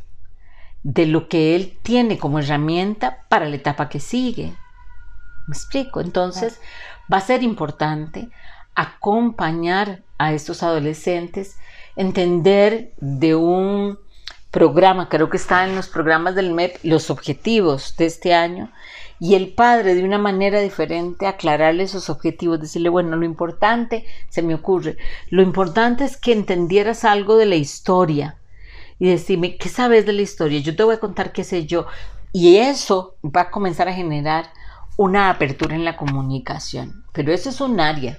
de 0.83 1.07
lo 1.07 1.29
que 1.29 1.55
él 1.55 1.79
tiene 1.83 2.19
como 2.19 2.41
herramienta 2.41 3.25
para 3.29 3.49
la 3.49 3.57
etapa 3.57 3.89
que 3.89 4.01
sigue. 4.01 4.53
¿Me 5.47 5.55
explico? 5.55 6.01
Entonces 6.01 6.61
va 7.13 7.19
a 7.19 7.21
ser 7.21 7.43
importante 7.43 8.29
acompañar 8.75 10.03
a 10.19 10.33
estos 10.33 10.63
adolescentes, 10.63 11.57
entender 11.97 12.93
de 12.99 13.35
un 13.35 13.99
programa, 14.51 15.09
creo 15.09 15.31
que 15.31 15.37
está 15.37 15.65
en 15.65 15.75
los 15.75 15.89
programas 15.89 16.35
del 16.35 16.53
MEP, 16.53 16.79
los 16.83 17.11
objetivos 17.11 17.97
de 17.97 18.07
este 18.07 18.35
año, 18.35 18.71
y 19.23 19.37
el 19.37 19.55
padre 19.55 19.95
de 19.95 20.03
una 20.03 20.19
manera 20.19 20.59
diferente 20.59 21.29
aclararle 21.29 21.85
esos 21.85 22.11
objetivos, 22.11 22.61
decirle, 22.61 22.89
bueno, 22.89 23.15
lo 23.15 23.25
importante, 23.25 24.05
se 24.29 24.43
me 24.43 24.53
ocurre, 24.53 24.97
lo 25.31 25.43
importante 25.43 26.03
es 26.03 26.17
que 26.17 26.33
entendieras 26.33 27.05
algo 27.05 27.37
de 27.37 27.47
la 27.47 27.55
historia 27.55 28.39
y 28.99 29.07
decirme, 29.07 29.59
¿qué 29.59 29.69
sabes 29.69 30.07
de 30.07 30.13
la 30.13 30.23
historia? 30.23 30.59
Yo 30.59 30.75
te 30.75 30.83
voy 30.83 30.97
a 30.97 30.99
contar 30.99 31.31
qué 31.31 31.45
sé 31.45 31.67
yo. 31.67 31.87
Y 32.33 32.57
eso 32.57 33.15
va 33.25 33.43
a 33.43 33.51
comenzar 33.53 33.87
a 33.89 33.95
generar 33.95 34.47
una 34.97 35.31
apertura 35.31 35.77
en 35.77 35.85
la 35.85 35.97
comunicación. 35.97 37.05
Pero 37.13 37.33
eso 37.33 37.51
es 37.51 37.61
un 37.61 37.79
área. 37.79 38.19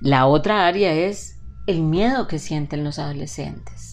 La 0.00 0.26
otra 0.26 0.66
área 0.66 0.92
es 0.92 1.38
el 1.68 1.80
miedo 1.80 2.26
que 2.26 2.40
sienten 2.40 2.82
los 2.82 2.98
adolescentes 2.98 3.92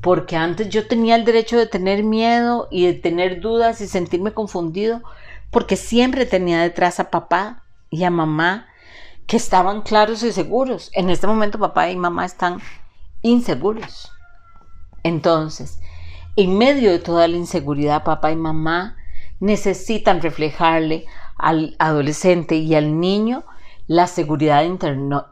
porque 0.00 0.36
antes 0.36 0.68
yo 0.68 0.86
tenía 0.86 1.14
el 1.14 1.24
derecho 1.24 1.56
de 1.56 1.66
tener 1.66 2.02
miedo 2.02 2.68
y 2.70 2.86
de 2.86 2.94
tener 2.94 3.40
dudas 3.40 3.80
y 3.80 3.86
sentirme 3.86 4.32
confundido, 4.32 5.02
porque 5.52 5.76
siempre 5.76 6.26
tenía 6.26 6.62
detrás 6.62 6.98
a 6.98 7.10
papá 7.10 7.62
y 7.90 8.02
a 8.02 8.10
mamá 8.10 8.66
que 9.26 9.36
estaban 9.36 9.82
claros 9.82 10.24
y 10.24 10.32
seguros. 10.32 10.90
En 10.94 11.10
este 11.10 11.28
momento 11.28 11.58
papá 11.58 11.90
y 11.90 11.96
mamá 11.96 12.24
están 12.24 12.60
inseguros. 13.20 14.10
Entonces, 15.04 15.78
en 16.36 16.56
medio 16.56 16.90
de 16.90 16.98
toda 16.98 17.28
la 17.28 17.36
inseguridad, 17.36 18.02
papá 18.02 18.32
y 18.32 18.36
mamá 18.36 18.96
necesitan 19.40 20.22
reflejarle 20.22 21.04
al 21.36 21.76
adolescente 21.78 22.56
y 22.56 22.74
al 22.74 22.98
niño 22.98 23.44
la 23.86 24.06
seguridad 24.06 24.64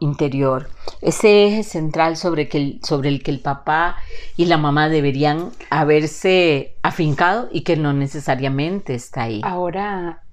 interior, 0.00 0.68
ese 1.00 1.46
eje 1.46 1.62
central 1.62 2.16
sobre, 2.16 2.48
que 2.48 2.80
sobre 2.82 3.08
el 3.08 3.22
que 3.22 3.30
el 3.30 3.40
papá 3.40 3.96
y 4.36 4.46
la 4.46 4.58
mamá 4.58 4.88
deberían 4.88 5.50
haberse 5.70 6.76
afincado 6.82 7.48
y 7.52 7.62
que 7.62 7.76
no 7.76 7.92
necesariamente 7.92 8.94
está 8.94 9.22
ahí. 9.22 9.40
Ahora, 9.44 10.24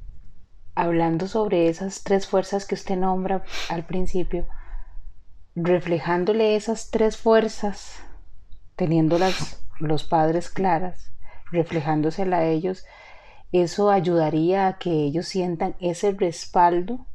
hablando 0.76 1.28
sobre 1.28 1.70
esas 1.70 2.04
tres 2.04 2.28
fuerzas 2.28 2.66
que 2.66 2.76
usted 2.76 2.98
nombra 2.98 3.44
al 3.70 3.86
principio, 3.86 4.48
reflejándole 5.56 6.56
esas 6.56 6.90
tres 6.90 7.18
fuerzas, 7.18 8.00
teniéndolas 8.76 9.64
los 9.80 10.04
padres 10.04 10.50
claras, 10.50 11.12
reflejándosela 11.52 12.38
a 12.38 12.46
ellos, 12.46 12.84
eso 13.52 13.90
ayudaría 13.90 14.68
a 14.68 14.78
que 14.78 14.92
ellos 14.92 15.28
sientan 15.28 15.76
ese 15.80 16.12
respaldo 16.12 17.06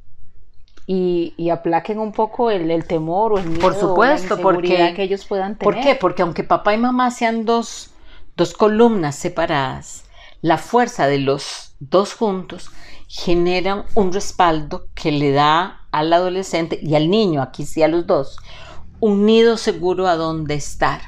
y, 0.87 1.51
aplaquen 1.51 1.99
un 1.99 2.13
poco 2.13 2.51
el, 2.51 2.85
temor 2.85 3.33
o 3.33 3.39
el 3.39 3.49
miedo 3.49 3.61
Por 3.61 3.75
supuesto, 3.75 4.39
porque, 4.39 4.93
que 4.95 5.03
ellos 5.03 5.25
puedan 5.25 5.57
tener. 5.57 5.75
¿Por 5.75 5.83
qué? 5.83 5.95
Porque 5.95 6.23
aunque 6.23 6.45
papá 6.45 6.75
y 6.75 6.79
mamá 6.79 7.11
sean 7.11 7.45
dos, 7.45 7.91
dos 8.37 8.53
columnas 8.55 9.15
separadas, 9.15 10.05
la 10.41 10.59
fuerza 10.59 11.07
de 11.07 11.19
los 11.19 11.75
dos 11.79 12.15
juntos 12.15 12.71
generan 13.09 13.85
un 13.95 14.13
respaldo 14.13 14.87
que 14.95 15.13
le 15.13 15.33
da 15.33 15.83
al 15.93 16.13
adolescente 16.13 16.81
y 16.83 16.95
al 16.95 17.11
niño, 17.11 17.43
aquí 17.43 17.65
sí 17.65 17.83
a 17.83 17.89
los 17.89 18.07
dos, 18.07 18.39
un 19.01 19.27
nido 19.27 19.57
seguro 19.57 20.09
a 20.09 20.17
donde 20.17 20.55
estar. 20.55 21.03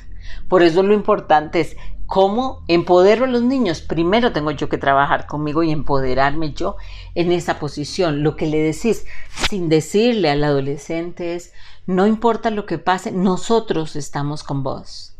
Por 0.48 0.62
eso 0.62 0.82
lo 0.82 0.94
importante 0.94 1.60
es 1.60 1.76
¿Cómo 2.06 2.62
empodero 2.68 3.24
a 3.24 3.28
los 3.28 3.42
niños? 3.42 3.80
Primero 3.80 4.32
tengo 4.32 4.50
yo 4.50 4.68
que 4.68 4.78
trabajar 4.78 5.26
conmigo 5.26 5.62
y 5.62 5.70
empoderarme 5.70 6.52
yo 6.52 6.76
en 7.14 7.32
esa 7.32 7.58
posición. 7.58 8.22
Lo 8.22 8.36
que 8.36 8.46
le 8.46 8.58
decís 8.58 9.06
sin 9.48 9.68
decirle 9.68 10.30
al 10.30 10.44
adolescente 10.44 11.34
es, 11.34 11.52
no 11.86 12.06
importa 12.06 12.50
lo 12.50 12.66
que 12.66 12.78
pase, 12.78 13.10
nosotros 13.10 13.96
estamos 13.96 14.42
con 14.42 14.62
vos. 14.62 15.16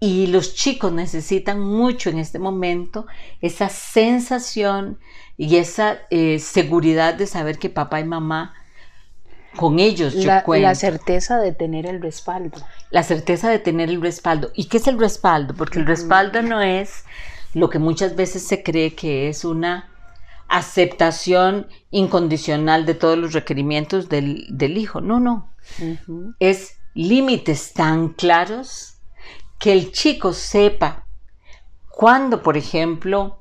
Y 0.00 0.26
los 0.26 0.54
chicos 0.54 0.92
necesitan 0.92 1.60
mucho 1.60 2.10
en 2.10 2.18
este 2.18 2.38
momento 2.38 3.06
esa 3.40 3.68
sensación 3.68 4.98
y 5.36 5.56
esa 5.56 6.00
eh, 6.10 6.40
seguridad 6.40 7.14
de 7.14 7.26
saber 7.26 7.58
que 7.58 7.70
papá 7.70 8.00
y 8.00 8.04
mamá 8.04 8.54
con 9.56 9.78
ellos 9.78 10.14
yo 10.14 10.26
la, 10.26 10.44
La 10.46 10.74
certeza 10.74 11.38
de 11.38 11.52
tener 11.52 11.86
el 11.86 12.00
respaldo. 12.00 12.58
La 12.90 13.02
certeza 13.02 13.50
de 13.50 13.58
tener 13.58 13.88
el 13.88 14.00
respaldo. 14.00 14.50
¿Y 14.54 14.66
qué 14.66 14.78
es 14.78 14.86
el 14.86 14.98
respaldo? 14.98 15.54
Porque 15.54 15.78
el 15.78 15.86
respaldo 15.86 16.42
no 16.42 16.60
es 16.60 17.04
lo 17.54 17.70
que 17.70 17.78
muchas 17.78 18.16
veces 18.16 18.42
se 18.42 18.62
cree 18.62 18.94
que 18.94 19.28
es 19.28 19.44
una 19.44 19.90
aceptación 20.48 21.68
incondicional 21.90 22.86
de 22.86 22.94
todos 22.94 23.16
los 23.16 23.32
requerimientos 23.32 24.08
del, 24.08 24.76
hijo. 24.76 25.00
No, 25.00 25.20
no. 25.20 25.50
Es 26.38 26.76
límites 26.94 27.72
tan 27.72 28.10
claros 28.10 28.98
que 29.58 29.72
el 29.72 29.92
chico 29.92 30.32
sepa 30.32 31.06
cuándo, 31.88 32.42
por 32.42 32.56
ejemplo, 32.56 33.38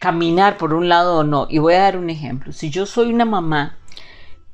caminar 0.00 0.56
por 0.56 0.74
un 0.74 0.88
lado 0.88 1.18
o 1.18 1.24
no. 1.24 1.46
Y 1.48 1.58
voy 1.58 1.74
a 1.74 1.82
dar 1.82 1.96
un 1.96 2.10
ejemplo. 2.10 2.52
Si 2.52 2.70
yo 2.70 2.86
soy 2.86 3.12
una 3.12 3.24
mamá 3.24 3.78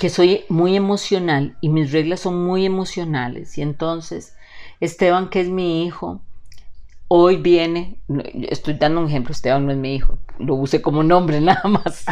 que 0.03 0.11
soy 0.11 0.45
muy 0.49 0.75
emocional 0.75 1.57
y 1.61 1.69
mis 1.69 1.93
reglas 1.93 2.19
son 2.19 2.45
muy 2.45 2.67
emocionales. 2.67 3.57
Y 3.57 3.63
entonces, 3.63 4.35
Esteban, 4.81 5.31
que 5.31 5.41
es 5.41 5.49
mi 5.49 5.87
hijo, 5.87 6.21
hoy 7.07 7.37
viene, 7.37 8.01
estoy 8.51 8.75
dando 8.75 9.01
un 9.01 9.07
ejemplo, 9.07 9.31
Esteban 9.31 9.65
no 9.65 9.71
es 9.71 9.79
mi 9.79 9.95
hijo, 9.95 10.19
lo 10.41 10.57
usé 10.57 10.83
como 10.83 11.05
nombre 11.05 11.41
nada 11.41 11.69
más. 11.69 12.05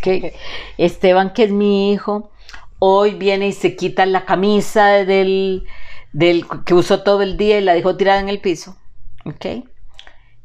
Esteban, 0.78 1.34
que 1.34 1.42
es 1.42 1.50
mi 1.50 1.92
hijo, 1.92 2.30
hoy 2.78 3.12
viene 3.12 3.48
y 3.48 3.52
se 3.52 3.76
quita 3.76 4.06
la 4.06 4.24
camisa 4.24 5.04
del, 5.04 5.66
del 6.14 6.46
que 6.64 6.72
usó 6.72 7.02
todo 7.02 7.20
el 7.20 7.36
día 7.36 7.58
y 7.58 7.62
la 7.62 7.74
dejó 7.74 7.98
tirada 7.98 8.20
en 8.20 8.30
el 8.30 8.40
piso. 8.40 8.78
¿Ok? 9.26 9.66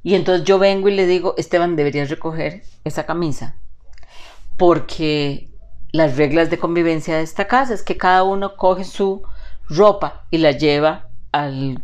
Y 0.04 0.16
entonces 0.16 0.46
yo 0.46 0.60
vengo 0.60 0.90
y 0.90 0.96
le 0.96 1.08
digo, 1.08 1.34
Esteban, 1.38 1.78
deberías 1.78 2.10
recoger 2.10 2.64
esa 2.84 3.06
camisa. 3.06 3.56
Porque 4.58 5.49
las 5.92 6.18
reglas 6.18 6.50
de 6.50 6.58
convivencia 6.58 7.18
de 7.18 7.24
esta 7.24 7.48
casa 7.48 7.74
es 7.74 7.84
que 7.84 7.98
cada 7.98 8.24
uno 8.24 8.56
coge 8.56 8.84
su 8.84 9.24
ropa 9.68 10.26
y 10.32 10.40
la 10.40 10.52
lleva 10.52 11.10
al, 11.32 11.84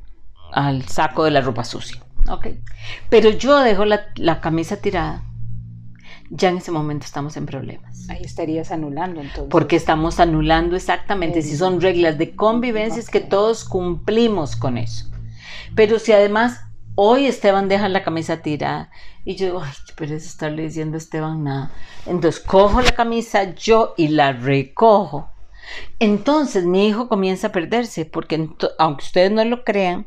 al 0.52 0.88
saco 0.88 1.24
de 1.24 1.32
la 1.32 1.42
ropa 1.42 1.64
sucia. 1.64 2.02
¿Ok? 2.30 2.48
Pero 3.10 3.30
yo 3.30 3.60
dejo 3.60 3.86
la, 3.86 4.08
la 4.16 4.42
camisa 4.42 4.78
tirada 4.78 5.24
ya 6.30 6.50
en 6.50 6.58
ese 6.58 6.72
momento 6.72 7.06
estamos 7.06 7.38
en 7.38 7.46
problemas. 7.46 8.10
Ahí 8.10 8.24
estarías 8.24 8.72
anulando 8.72 9.22
entonces. 9.22 9.48
Porque 9.50 9.76
estamos 9.76 10.20
anulando 10.20 10.76
exactamente, 10.76 11.42
si 11.42 11.56
son 11.56 11.82
reglas 11.82 12.18
de 12.18 12.36
convivencia, 12.36 13.00
es 13.00 13.10
que 13.10 13.22
todos 13.22 13.64
cumplimos 13.64 14.56
con 14.56 14.78
eso. 14.78 15.12
Pero 15.76 16.00
si 16.00 16.12
además 16.12 16.62
hoy 16.96 17.26
Esteban 17.28 17.68
deja 17.68 17.90
la 17.90 18.04
camisa 18.04 18.38
tirada 18.38 18.90
y 19.26 19.36
yo 19.36 19.48
digo, 19.48 19.62
ay, 19.64 19.74
pero 19.96 20.16
es 20.16 20.26
estarle 20.26 20.64
diciendo 20.64 20.96
a 20.96 21.00
Esteban 21.00 21.44
nada. 21.44 21.72
Entonces 22.06 22.40
cojo 22.42 22.82
la 22.82 22.92
camisa 22.92 23.56
yo 23.56 23.96
y 23.98 24.10
la 24.10 24.32
recojo. 24.32 25.30
Entonces 26.00 26.66
mi 26.66 26.88
hijo 26.88 27.10
comienza 27.10 27.48
a 27.48 27.52
perderse, 27.52 28.06
porque 28.06 28.48
aunque 28.78 29.04
ustedes 29.04 29.32
no 29.32 29.44
lo 29.44 29.64
crean, 29.64 30.06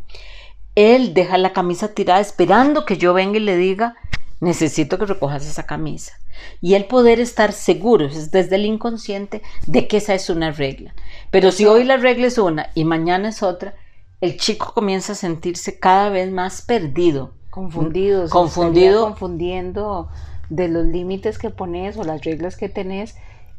él 0.76 1.14
deja 1.14 1.36
la 1.36 1.52
camisa 1.52 1.88
tirada 1.88 2.20
esperando 2.20 2.84
que 2.84 2.96
yo 2.96 3.12
venga 3.12 3.38
y 3.38 3.40
le 3.40 3.56
diga, 3.56 3.96
necesito 4.38 4.98
que 4.98 5.06
recojas 5.06 5.44
esa 5.44 5.66
camisa. 5.66 6.12
Y 6.60 6.74
el 6.74 6.84
poder 6.84 7.18
estar 7.18 7.52
seguros 7.52 8.30
desde 8.30 8.54
el 8.54 8.66
inconsciente 8.66 9.42
de 9.66 9.88
que 9.88 9.96
esa 9.96 10.14
es 10.14 10.30
una 10.30 10.52
regla. 10.52 10.94
Pero 11.32 11.50
si 11.50 11.66
hoy 11.66 11.82
la 11.82 11.96
regla 11.96 12.28
es 12.28 12.38
una 12.38 12.70
y 12.76 12.84
mañana 12.84 13.30
es 13.30 13.42
otra, 13.42 13.74
el 14.20 14.36
chico 14.36 14.72
comienza 14.72 15.12
a 15.12 15.16
sentirse 15.16 15.80
cada 15.80 16.10
vez 16.10 16.30
más 16.30 16.62
perdido. 16.62 17.34
Confundido. 17.58 18.28
Confundido. 18.28 19.04
Confundiendo 19.04 20.08
de 20.48 20.68
los 20.68 20.86
límites 20.86 21.38
que 21.38 21.50
pones 21.50 21.96
o 21.96 22.04
las 22.04 22.22
reglas 22.24 22.56
que 22.56 22.68
tenés, 22.68 23.16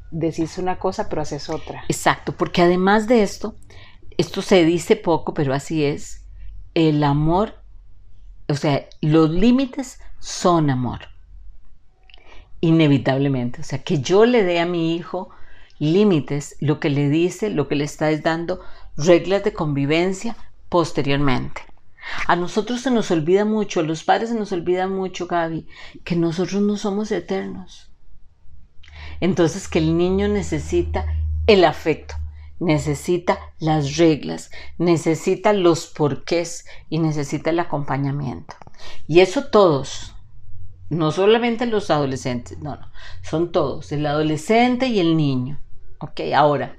decís 0.10 0.58
una 0.58 0.80
cosa 0.80 1.10
pero 1.10 1.22
haces 1.22 1.50
otra. 1.50 1.84
Exacto, 1.90 2.32
porque 2.32 2.62
además 2.62 3.08
de 3.10 3.24
esto, 3.24 3.56
esto 4.18 4.42
se 4.42 4.64
dice 4.64 4.96
poco, 4.96 5.34
pero 5.34 5.54
así 5.54 5.84
es, 5.84 6.26
el 6.76 7.04
amor, 7.04 7.56
o 8.48 8.54
sea, 8.54 8.88
los 9.02 9.32
límites 9.32 10.00
son 10.20 10.70
amor. 10.70 11.00
Inevitablemente. 12.62 13.60
O 13.60 13.64
sea, 13.66 13.84
que 13.84 14.00
yo 14.00 14.26
le 14.26 14.44
dé 14.44 14.62
a 14.62 14.66
mi 14.66 14.96
hijo 14.96 15.30
límites, 15.78 16.56
lo 16.62 16.80
que 16.80 16.90
le 16.90 17.10
dice, 17.10 17.50
lo 17.50 17.68
que 17.68 17.76
le 17.76 17.84
está 17.84 18.16
dando, 18.20 18.62
reglas 18.96 19.44
de 19.44 19.52
convivencia 19.52 20.38
posteriormente. 20.70 21.62
A 22.28 22.36
nosotros 22.36 22.82
se 22.82 22.92
nos 22.92 23.12
olvida 23.12 23.46
mucho, 23.46 23.80
a 23.80 23.84
los 23.84 24.04
padres 24.04 24.30
se 24.30 24.36
nos 24.36 24.52
olvida 24.52 24.88
mucho, 24.88 25.28
Gaby, 25.28 25.68
que 26.04 26.16
nosotros 26.16 26.62
no 26.62 26.78
somos 26.78 27.12
eternos. 27.12 27.92
Entonces 29.20 29.68
que 29.68 29.80
el 29.80 29.98
niño 29.98 30.28
necesita 30.28 31.06
el 31.48 31.66
afecto, 31.66 32.16
necesita 32.60 33.40
las 33.60 33.98
reglas, 33.98 34.52
necesita 34.78 35.54
los 35.54 35.88
porqués 35.88 36.66
y 36.90 37.00
necesita 37.00 37.50
el 37.50 37.60
acompañamiento. 37.60 38.56
Y 39.08 39.20
eso 39.20 39.46
todos, 39.46 40.16
no 40.90 41.12
solamente 41.12 41.66
los 41.66 41.90
adolescentes, 41.90 42.60
no, 42.60 42.76
no, 42.76 42.92
son 43.22 43.52
todos, 43.52 43.92
el 43.92 44.06
adolescente 44.06 44.88
y 44.88 45.00
el 45.00 45.18
niño. 45.18 45.60
Ok, 46.00 46.22
ahora, 46.36 46.78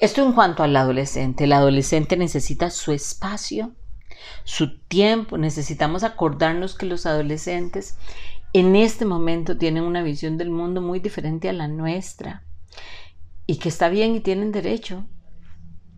esto 0.00 0.24
en 0.24 0.32
cuanto 0.32 0.64
al 0.64 0.74
adolescente, 0.74 1.44
el 1.44 1.52
adolescente 1.52 2.16
necesita 2.16 2.70
su 2.70 2.92
espacio, 2.92 3.72
su 4.44 4.78
tiempo, 4.80 5.38
necesitamos 5.38 6.04
acordarnos 6.04 6.74
que 6.74 6.86
los 6.86 7.06
adolescentes 7.06 7.96
en 8.52 8.76
este 8.76 9.04
momento 9.04 9.56
tienen 9.56 9.84
una 9.84 10.02
visión 10.02 10.36
del 10.36 10.50
mundo 10.50 10.82
muy 10.82 11.00
diferente 11.00 11.48
a 11.48 11.52
la 11.52 11.68
nuestra 11.68 12.44
y 13.46 13.56
que 13.56 13.68
está 13.68 13.88
bien 13.88 14.14
y 14.14 14.20
tienen 14.20 14.52
derecho. 14.52 15.06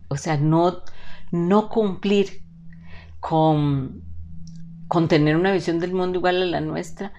O 0.07 0.17
sea, 0.17 0.37
no, 0.37 0.83
no 1.31 1.69
cumplir 1.69 2.43
con, 3.19 4.03
con 4.87 5.07
tener 5.07 5.35
una 5.35 5.51
visión 5.51 5.79
del 5.79 5.93
mundo 5.93 6.19
igual 6.19 6.41
a 6.41 6.45
la 6.45 6.61
nuestra 6.61 7.11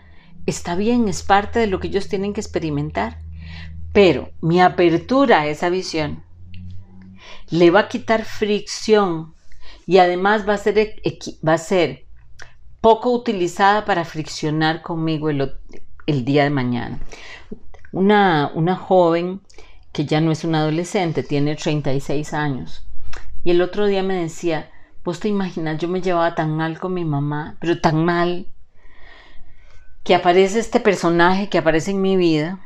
está 0.46 0.76
bien, 0.76 1.08
es 1.08 1.22
parte 1.22 1.58
de 1.58 1.66
lo 1.66 1.80
que 1.80 1.88
ellos 1.88 2.08
tienen 2.08 2.32
que 2.32 2.40
experimentar. 2.40 3.18
Pero 3.92 4.30
mi 4.40 4.60
apertura 4.60 5.40
a 5.40 5.46
esa 5.46 5.68
visión 5.68 6.24
le 7.50 7.70
va 7.70 7.80
a 7.80 7.88
quitar 7.88 8.24
fricción 8.24 9.35
y 9.86 9.98
además 9.98 10.46
va 10.46 10.54
a 10.54 10.58
ser, 10.58 11.00
va 11.46 11.54
a 11.54 11.58
ser 11.58 12.06
poco 12.80 13.12
utilizada 13.12 13.84
para 13.84 14.04
friccionar 14.04 14.82
conmigo 14.82 15.30
el, 15.30 16.24
día 16.24 16.42
de 16.42 16.50
mañana. 16.50 16.98
Una, 17.92 18.50
una 18.54 18.74
joven 18.74 19.40
que 19.92 20.04
ya 20.04 20.20
no 20.20 20.32
es 20.32 20.44
una 20.44 20.58
adolescente, 20.58 21.22
tiene 21.22 21.54
36 21.54 22.34
años. 22.34 22.84
Y 23.44 23.52
el 23.52 23.62
otro 23.62 23.86
día 23.86 24.02
me 24.02 24.14
decía, 24.14 24.70
vos 25.04 25.20
te 25.20 25.28
imaginas, 25.28 25.78
yo 25.78 25.88
me 25.88 26.02
llevaba 26.02 26.34
tan 26.34 26.56
mal 26.56 26.80
con 26.80 26.92
mi 26.92 27.04
mamá, 27.04 27.56
pero 27.60 27.80
tan 27.80 28.04
mal, 28.04 28.48
que 30.02 30.16
aparece 30.16 30.58
este 30.58 30.80
personaje 30.80 31.48
que 31.48 31.58
aparece 31.58 31.92
en 31.92 32.02
mi 32.02 32.16
vida. 32.16 32.60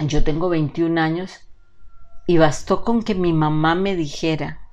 Yo 0.00 0.24
tengo 0.24 0.48
21 0.48 1.00
años 1.00 1.40
y 2.26 2.38
bastó 2.38 2.84
con 2.84 3.02
que 3.02 3.14
mi 3.14 3.32
mamá 3.32 3.74
me 3.74 3.96
dijera 3.96 4.67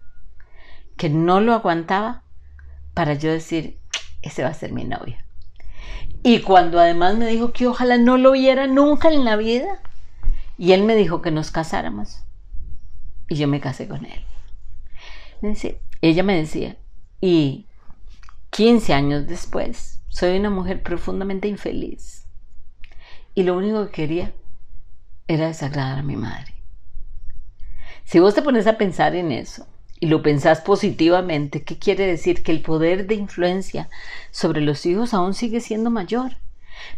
que 0.97 1.09
no 1.09 1.41
lo 1.41 1.53
aguantaba 1.53 2.23
para 2.93 3.13
yo 3.13 3.31
decir, 3.31 3.79
ese 4.21 4.43
va 4.43 4.49
a 4.49 4.53
ser 4.53 4.71
mi 4.71 4.85
novia. 4.85 5.25
Y 6.23 6.41
cuando 6.41 6.79
además 6.79 7.17
me 7.17 7.27
dijo 7.27 7.51
que 7.51 7.67
ojalá 7.67 7.97
no 7.97 8.17
lo 8.17 8.31
viera 8.31 8.67
nunca 8.67 9.11
en 9.11 9.25
la 9.25 9.35
vida, 9.35 9.81
y 10.57 10.71
él 10.71 10.83
me 10.83 10.95
dijo 10.95 11.21
que 11.21 11.31
nos 11.31 11.51
casáramos. 11.51 12.23
Y 13.27 13.35
yo 13.35 13.47
me 13.47 13.59
casé 13.59 13.87
con 13.87 14.05
él. 14.05 14.23
ella 16.01 16.23
me 16.23 16.37
decía, 16.37 16.77
y 17.21 17.67
15 18.51 18.93
años 18.93 19.27
después, 19.27 20.01
soy 20.07 20.37
una 20.37 20.49
mujer 20.49 20.81
profundamente 20.81 21.47
infeliz. 21.47 22.25
Y 23.33 23.43
lo 23.43 23.57
único 23.57 23.85
que 23.85 23.91
quería 23.91 24.33
era 25.27 25.47
desagradar 25.47 25.99
a 25.99 26.03
mi 26.03 26.15
madre. 26.15 26.53
Si 28.05 28.19
vos 28.19 28.33
te 28.33 28.41
pones 28.41 28.65
a 28.67 28.77
pensar 28.77 29.15
en 29.15 29.31
eso 29.31 29.67
y 29.99 30.07
lo 30.07 30.21
pensás 30.21 30.61
positivamente, 30.61 31.63
¿qué 31.63 31.77
quiere 31.77 32.05
decir? 32.05 32.43
Que 32.43 32.51
el 32.51 32.61
poder 32.61 33.07
de 33.07 33.15
influencia 33.15 33.89
sobre 34.31 34.61
los 34.61 34.85
hijos 34.85 35.13
aún 35.13 35.33
sigue 35.33 35.61
siendo 35.61 35.89
mayor. 35.89 36.37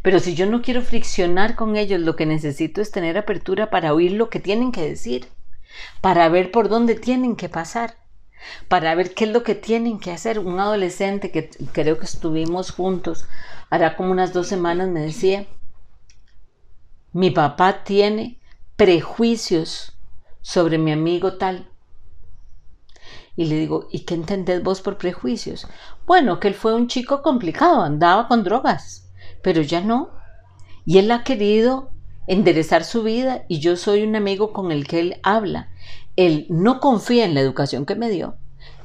Pero 0.02 0.20
si 0.20 0.36
yo 0.36 0.46
no 0.48 0.62
quiero 0.62 0.82
friccionar 0.82 1.56
con 1.56 1.76
ellos, 1.76 2.02
lo 2.02 2.16
que 2.16 2.26
necesito 2.26 2.82
es 2.82 2.92
tener 2.92 3.18
apertura 3.18 3.70
para 3.70 3.94
oír 3.94 4.14
lo 4.14 4.30
que 4.30 4.40
tienen 4.40 4.72
que 4.72 4.82
decir, 4.82 5.28
para 6.02 6.28
ver 6.30 6.52
por 6.52 6.70
dónde 6.70 6.96
tienen 6.96 7.36
que 7.36 7.50
pasar, 7.50 7.98
para 8.68 8.96
ver 8.96 9.14
qué 9.14 9.26
es 9.26 9.32
lo 9.32 9.44
que 9.44 9.56
tienen 9.56 10.00
que 10.00 10.12
hacer. 10.12 10.40
Un 10.40 10.60
adolescente 10.60 11.32
que 11.32 11.50
creo 11.72 12.00
que 12.00 12.06
estuvimos 12.06 12.72
juntos, 12.72 13.26
hará 13.70 13.96
como 13.96 14.12
unas 14.12 14.34
dos 14.34 14.48
semanas, 14.48 14.90
me 14.90 15.02
decía, 15.02 15.46
mi 17.14 17.30
papá 17.32 17.84
tiene 17.84 18.40
prejuicios 18.76 19.94
sobre 20.42 20.78
mi 20.78 20.92
amigo 20.92 21.38
tal. 21.38 21.70
Y 23.38 23.46
le 23.46 23.56
digo, 23.56 23.88
¿y 23.92 24.00
qué 24.02 24.16
entendés 24.16 24.62
vos 24.62 24.82
por 24.82 24.98
prejuicios? 24.98 25.68
Bueno, 26.06 26.42
que 26.42 26.50
él 26.50 26.56
fue 26.56 26.74
un 26.74 26.88
chico 26.88 27.22
complicado, 27.22 27.82
andaba 27.82 28.28
con 28.28 28.44
drogas 28.44 29.08
pero 29.42 29.62
ya 29.62 29.82
no. 29.82 30.10
Y 30.86 30.98
él 30.98 31.12
ha 31.12 31.24
querido 31.24 31.92
enderezar 32.28 32.84
su 32.84 33.04
vida 33.04 33.46
y 33.48 33.60
yo 33.60 33.78
soy 33.78 34.04
un 34.04 34.16
amigo 34.16 34.52
con 34.52 34.72
el 34.72 34.88
que 34.88 35.00
él 35.00 35.20
habla. 35.24 35.70
Él 36.16 36.48
no 36.50 36.80
confía 36.80 37.26
en 37.26 37.34
la 37.34 37.42
educación 37.42 37.86
que 37.86 37.96
me 37.96 38.10
dio 38.10 38.36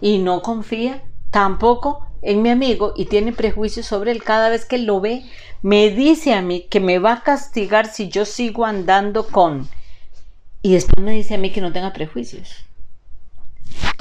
y 0.01 0.19
no 0.19 0.43
confía 0.43 1.03
tampoco 1.31 2.07
en 2.23 2.43
mi 2.43 2.51
amigo 2.51 2.93
y 2.97 3.07
tiene 3.07 3.33
prejuicios 3.33 3.87
sobre 3.87 4.13
él 4.13 4.23
cada 4.23 4.49
vez 4.49 4.65
que 4.65 4.79
lo 4.79 5.01
ve. 5.01 5.25
Me 5.63 5.91
dice 5.91 6.35
a 6.35 6.43
mí 6.43 6.67
que 6.71 6.81
me 6.81 6.99
va 6.99 7.15
a 7.15 7.23
castigar 7.23 7.87
si 7.87 8.09
yo 8.09 8.25
sigo 8.25 8.65
andando 8.65 9.27
con... 9.27 9.69
Y 10.65 10.75
después 10.75 11.05
me 11.05 11.11
dice 11.11 11.35
a 11.35 11.39
mí 11.39 11.51
que 11.51 11.61
no 11.61 11.73
tenga 11.73 11.93
prejuicios. 11.93 12.65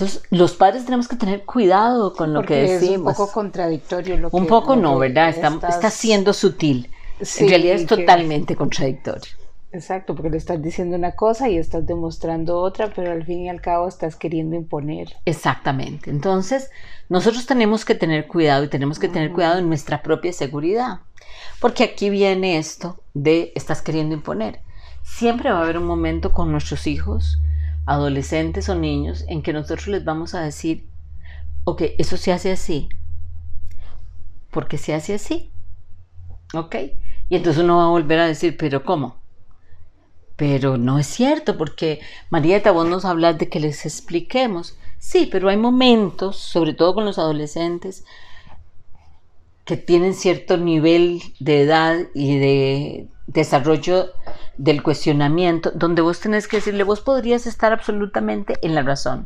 Entonces, 0.02 0.24
los 0.32 0.56
padres 0.56 0.86
tenemos 0.86 1.08
que 1.08 1.16
tener 1.16 1.44
cuidado 1.44 2.14
con 2.14 2.34
lo 2.34 2.42
que 2.42 2.56
decimos. 2.56 3.14
Es 3.14 3.20
un 3.20 3.26
poco 3.28 3.32
contradictorio 3.32 4.18
lo 4.18 4.30
Un 4.32 4.48
poco 4.48 4.76
no, 4.76 4.98
¿verdad? 4.98 5.30
Está, 5.30 5.92
siendo 5.92 6.34
sutil. 6.34 6.90
en 7.20 7.48
realidad 7.48 7.76
es 7.76 7.86
totalmente 7.86 8.56
contradictorio. 8.56 9.32
Exacto, 9.72 10.16
porque 10.16 10.32
le 10.32 10.38
estás 10.38 10.60
diciendo 10.60 10.98
una 10.98 11.12
cosa 11.12 11.50
y 11.50 11.58
estás 11.58 11.86
demostrando 11.86 12.58
otra, 12.58 12.92
pero 12.96 13.12
al 13.12 13.24
fin 13.26 13.42
y 13.42 13.50
al 13.50 13.62
cabo 13.62 13.88
estás 13.88 14.16
queriendo 14.16 14.56
imponer. 14.56 15.18
Exactamente. 15.26 16.10
Entonces, 16.10 16.72
nosotros 17.08 17.46
tenemos 17.46 17.86
que 17.86 17.94
tener 17.94 18.26
cuidado 18.26 18.64
y 18.64 18.70
tenemos 18.70 18.98
que 18.98 19.08
tener 19.08 19.32
cuidado 19.32 19.60
en 19.60 19.68
nuestra 19.68 20.02
propia 20.02 20.34
seguridad. 20.34 21.02
Porque 21.60 21.84
aquí 21.84 22.10
viene 22.10 22.58
esto 22.58 23.04
de 23.14 23.54
estás 23.54 23.84
queriendo 23.84 24.16
imponer. 24.16 24.62
siempre 25.04 25.52
va 25.52 25.60
a 25.60 25.64
haber 25.64 25.78
un 25.78 25.86
momento 25.86 26.34
con 26.34 26.52
nuestros 26.52 26.88
hijos, 26.88 27.38
adolescentes 27.86 28.70
o 28.70 28.76
niños, 28.76 29.26
en 29.28 29.41
que 29.41 29.54
nosotros 29.54 29.88
les 29.88 30.06
vamos 30.06 30.36
a 30.36 30.41
decir, 30.41 30.88
ok, 31.63 31.84
eso 31.98 32.17
se 32.17 32.32
hace 32.32 32.52
así, 32.52 32.89
porque 34.52 34.78
se 34.78 34.94
hace 34.94 35.13
así, 35.13 35.52
ok. 36.54 36.76
Y 37.30 37.36
entonces 37.36 37.63
uno 37.63 37.78
va 37.78 37.86
a 37.86 37.89
volver 37.89 38.20
a 38.20 38.28
decir, 38.28 38.58
pero 38.58 38.84
¿cómo? 38.84 39.15
Pero 40.36 40.78
no 40.78 41.00
es 41.00 41.08
cierto, 41.08 41.58
porque 41.58 42.00
Marieta, 42.30 42.72
vos 42.72 42.88
nos 42.88 43.06
hablas 43.06 43.38
de 43.38 43.48
que 43.48 43.60
les 43.60 43.86
expliquemos. 43.86 44.78
Sí, 44.98 45.28
pero 45.32 45.50
hay 45.50 45.58
momentos, 45.58 46.38
sobre 46.38 46.74
todo 46.74 46.94
con 46.94 47.06
los 47.06 47.17
adolescentes, 47.17 48.06
que 49.65 49.78
tienen 49.78 50.13
cierto 50.13 50.58
nivel 50.58 51.22
de 51.39 51.62
edad 51.62 51.98
y 52.13 52.38
de 52.38 53.08
desarrollo 53.34 54.12
del 54.58 54.84
cuestionamiento, 54.84 55.72
donde 55.74 56.02
vos 56.02 56.20
tenés 56.20 56.48
que 56.48 56.58
decirle, 56.58 56.84
vos 56.84 57.02
podrías 57.02 57.48
estar 57.48 57.72
absolutamente 57.72 58.58
en 58.62 58.76
la 58.76 58.82
razón. 58.82 59.26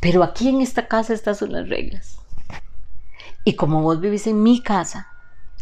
Pero 0.00 0.22
aquí 0.22 0.48
en 0.48 0.60
esta 0.60 0.88
casa 0.88 1.14
estas 1.14 1.38
son 1.38 1.52
las 1.52 1.68
reglas. 1.68 2.18
Y 3.44 3.54
como 3.54 3.82
vos 3.82 4.00
vivís 4.00 4.26
en 4.26 4.42
mi 4.42 4.62
casa, 4.62 5.08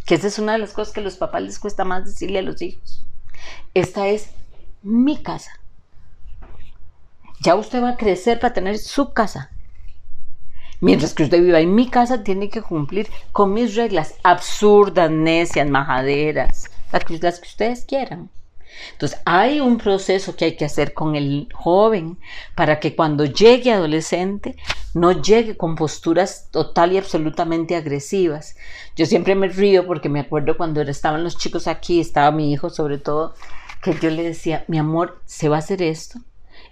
que 0.06 0.14
esa 0.14 0.26
es 0.26 0.38
una 0.38 0.52
de 0.52 0.58
las 0.58 0.72
cosas 0.72 0.92
que 0.92 1.00
a 1.00 1.04
los 1.04 1.16
papás 1.16 1.42
les 1.42 1.58
cuesta 1.58 1.84
más 1.84 2.04
decirle 2.04 2.38
a 2.38 2.42
los 2.42 2.60
hijos, 2.62 3.04
esta 3.74 4.08
es 4.08 4.30
mi 4.82 5.22
casa. 5.22 5.52
Ya 7.42 7.54
usted 7.54 7.82
va 7.82 7.90
a 7.90 7.96
crecer 7.96 8.38
para 8.40 8.52
tener 8.52 8.78
su 8.78 9.12
casa. 9.12 9.50
Mientras 10.80 11.14
que 11.14 11.24
usted 11.24 11.42
viva 11.42 11.60
en 11.60 11.74
mi 11.74 11.88
casa, 11.88 12.22
tiene 12.22 12.48
que 12.48 12.62
cumplir 12.62 13.08
con 13.32 13.52
mis 13.52 13.76
reglas 13.76 14.14
absurdas, 14.22 15.10
necias, 15.10 15.68
majaderas, 15.68 16.70
las 16.92 17.04
que, 17.04 17.14
ustedes 17.14 17.84
quieran. 17.84 18.30
Entonces, 18.92 19.20
hay 19.24 19.60
un 19.60 19.78
proceso 19.78 20.36
que 20.36 20.44
hay 20.44 20.56
que 20.56 20.64
hacer 20.64 20.94
con 20.94 21.16
el 21.16 21.48
joven 21.52 22.18
para 22.54 22.78
que 22.78 22.94
cuando 22.94 23.24
llegue 23.24 23.72
adolescente 23.72 24.56
no 24.94 25.12
llegue 25.12 25.56
con 25.56 25.74
posturas 25.74 26.48
total 26.50 26.92
y 26.92 26.98
absolutamente 26.98 27.76
agresivas. 27.76 28.56
Yo 28.96 29.06
siempre 29.06 29.34
me 29.34 29.48
río 29.48 29.86
porque 29.86 30.08
me 30.08 30.20
acuerdo 30.20 30.56
cuando 30.56 30.82
estaban 30.82 31.24
los 31.24 31.36
chicos 31.36 31.66
aquí, 31.66 32.00
estaba 32.00 32.30
mi 32.30 32.52
hijo 32.52 32.70
sobre 32.70 32.98
todo, 32.98 33.34
que 33.82 33.94
yo 33.94 34.10
le 34.10 34.22
decía, 34.22 34.64
mi 34.68 34.78
amor, 34.78 35.20
se 35.26 35.48
va 35.48 35.56
a 35.56 35.60
hacer 35.60 35.82
esto. 35.82 36.20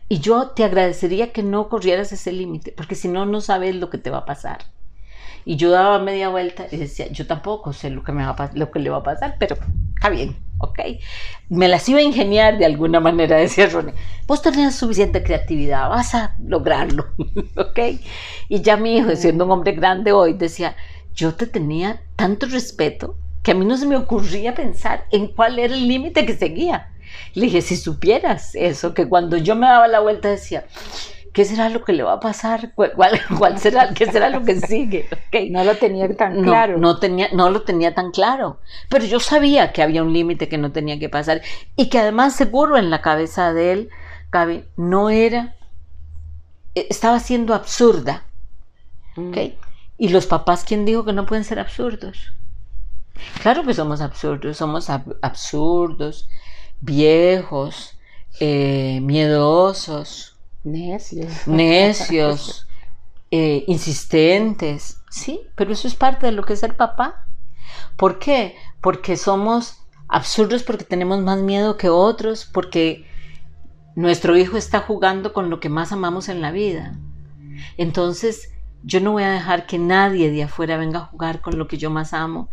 Y 0.08 0.20
yo 0.20 0.48
te 0.48 0.64
agradecería 0.64 1.32
que 1.32 1.42
no 1.42 1.68
corrieras 1.68 2.12
ese 2.12 2.32
límite, 2.32 2.72
porque 2.72 2.94
si 2.94 3.08
no, 3.08 3.26
no 3.26 3.40
sabes 3.40 3.74
lo 3.74 3.90
que 3.90 3.98
te 3.98 4.10
va 4.10 4.18
a 4.18 4.24
pasar. 4.24 4.58
Y 5.44 5.56
yo 5.56 5.70
daba 5.70 5.98
media 5.98 6.28
vuelta 6.28 6.66
y 6.70 6.76
decía, 6.76 7.08
yo 7.10 7.26
tampoco 7.26 7.72
sé 7.72 7.90
lo 7.90 8.02
que, 8.02 8.12
me 8.12 8.24
va 8.24 8.30
a, 8.30 8.50
lo 8.54 8.70
que 8.70 8.78
le 8.78 8.90
va 8.90 8.98
a 8.98 9.02
pasar, 9.02 9.36
pero 9.38 9.56
está 9.94 10.10
bien, 10.10 10.36
¿ok? 10.58 10.78
Me 11.48 11.68
las 11.68 11.88
iba 11.88 11.98
a 11.98 12.02
ingeniar 12.02 12.58
de 12.58 12.66
alguna 12.66 13.00
manera, 13.00 13.36
decía 13.38 13.68
Ronnie. 13.68 13.94
Vos 14.26 14.42
tenés 14.42 14.76
suficiente 14.76 15.22
creatividad, 15.22 15.88
vas 15.88 16.14
a 16.14 16.36
lograrlo, 16.44 17.06
¿ok? 17.56 17.78
Y 18.48 18.62
ya 18.62 18.76
mi 18.76 18.96
hijo, 18.96 19.14
siendo 19.16 19.44
un 19.44 19.50
hombre 19.52 19.72
grande 19.72 20.12
hoy, 20.12 20.34
decía, 20.34 20.76
yo 21.14 21.34
te 21.34 21.46
tenía 21.46 22.02
tanto 22.16 22.46
respeto 22.46 23.16
que 23.42 23.52
a 23.52 23.54
mí 23.54 23.64
no 23.64 23.76
se 23.76 23.86
me 23.86 23.96
ocurría 23.96 24.54
pensar 24.54 25.06
en 25.10 25.28
cuál 25.28 25.58
era 25.58 25.74
el 25.74 25.88
límite 25.88 26.26
que 26.26 26.36
seguía. 26.36 26.90
Le 27.34 27.46
dije, 27.46 27.62
si 27.62 27.76
supieras 27.76 28.54
eso, 28.54 28.94
que 28.94 29.08
cuando 29.08 29.36
yo 29.36 29.56
me 29.56 29.66
daba 29.66 29.88
la 29.88 30.00
vuelta 30.00 30.28
decía, 30.28 30.66
¿qué 31.38 31.44
será 31.44 31.68
lo 31.68 31.84
que 31.84 31.92
le 31.92 32.02
va 32.02 32.14
a 32.14 32.20
pasar? 32.20 32.72
¿Cuál, 32.74 33.58
será, 33.60 33.94
¿Qué 33.94 34.10
será 34.10 34.28
lo 34.28 34.42
que 34.42 34.60
sigue? 34.60 35.08
No 35.52 35.62
lo 35.62 35.76
tenía 35.76 36.12
tan 36.16 36.42
claro. 36.42 36.78
No, 36.78 36.98
tenía, 36.98 37.28
no 37.32 37.48
lo 37.48 37.62
tenía 37.62 37.94
tan 37.94 38.10
claro. 38.10 38.58
Pero 38.88 39.04
yo 39.04 39.20
sabía 39.20 39.72
que 39.72 39.84
había 39.84 40.02
un 40.02 40.12
límite 40.12 40.48
que 40.48 40.58
no 40.58 40.72
tenía 40.72 40.98
que 40.98 41.08
pasar 41.08 41.42
y 41.76 41.90
que 41.90 42.00
además 42.00 42.34
seguro 42.34 42.76
en 42.76 42.90
la 42.90 43.02
cabeza 43.02 43.52
de 43.52 43.70
él, 43.70 43.90
Gaby, 44.32 44.64
no 44.76 45.10
era, 45.10 45.54
e, 46.74 46.88
estaba 46.90 47.20
siendo 47.20 47.54
absurda. 47.54 48.24
Mm. 49.14 49.32
Y 49.96 50.08
los 50.08 50.26
papás, 50.26 50.64
¿quién 50.64 50.84
dijo 50.84 51.04
que 51.04 51.12
no 51.12 51.24
pueden 51.24 51.44
ser 51.44 51.60
absurdos? 51.60 52.32
Claro 53.42 53.62
que 53.62 53.74
somos 53.74 54.00
absurdos, 54.00 54.56
somos 54.56 54.90
absurdos, 54.90 56.28
viejos, 56.80 57.96
eh, 58.40 58.98
miedosos, 59.02 60.37
Necios. 60.64 61.46
Necios, 61.46 62.66
eh, 63.30 63.64
insistentes. 63.66 65.02
Sí, 65.10 65.40
pero 65.54 65.72
eso 65.72 65.88
es 65.88 65.94
parte 65.94 66.26
de 66.26 66.32
lo 66.32 66.44
que 66.44 66.54
es 66.54 66.60
ser 66.60 66.76
papá. 66.76 67.26
¿Por 67.96 68.18
qué? 68.18 68.56
Porque 68.80 69.16
somos 69.16 69.78
absurdos 70.08 70.62
porque 70.62 70.84
tenemos 70.84 71.20
más 71.20 71.38
miedo 71.38 71.76
que 71.76 71.88
otros, 71.88 72.44
porque 72.44 73.06
nuestro 73.94 74.36
hijo 74.36 74.56
está 74.56 74.80
jugando 74.80 75.32
con 75.32 75.50
lo 75.50 75.60
que 75.60 75.68
más 75.68 75.92
amamos 75.92 76.28
en 76.28 76.40
la 76.40 76.50
vida. 76.50 76.98
Entonces, 77.76 78.52
yo 78.82 79.00
no 79.00 79.12
voy 79.12 79.24
a 79.24 79.32
dejar 79.32 79.66
que 79.66 79.78
nadie 79.78 80.30
de 80.30 80.44
afuera 80.44 80.76
venga 80.76 81.00
a 81.00 81.06
jugar 81.06 81.40
con 81.40 81.58
lo 81.58 81.66
que 81.68 81.78
yo 81.78 81.90
más 81.90 82.12
amo 82.14 82.48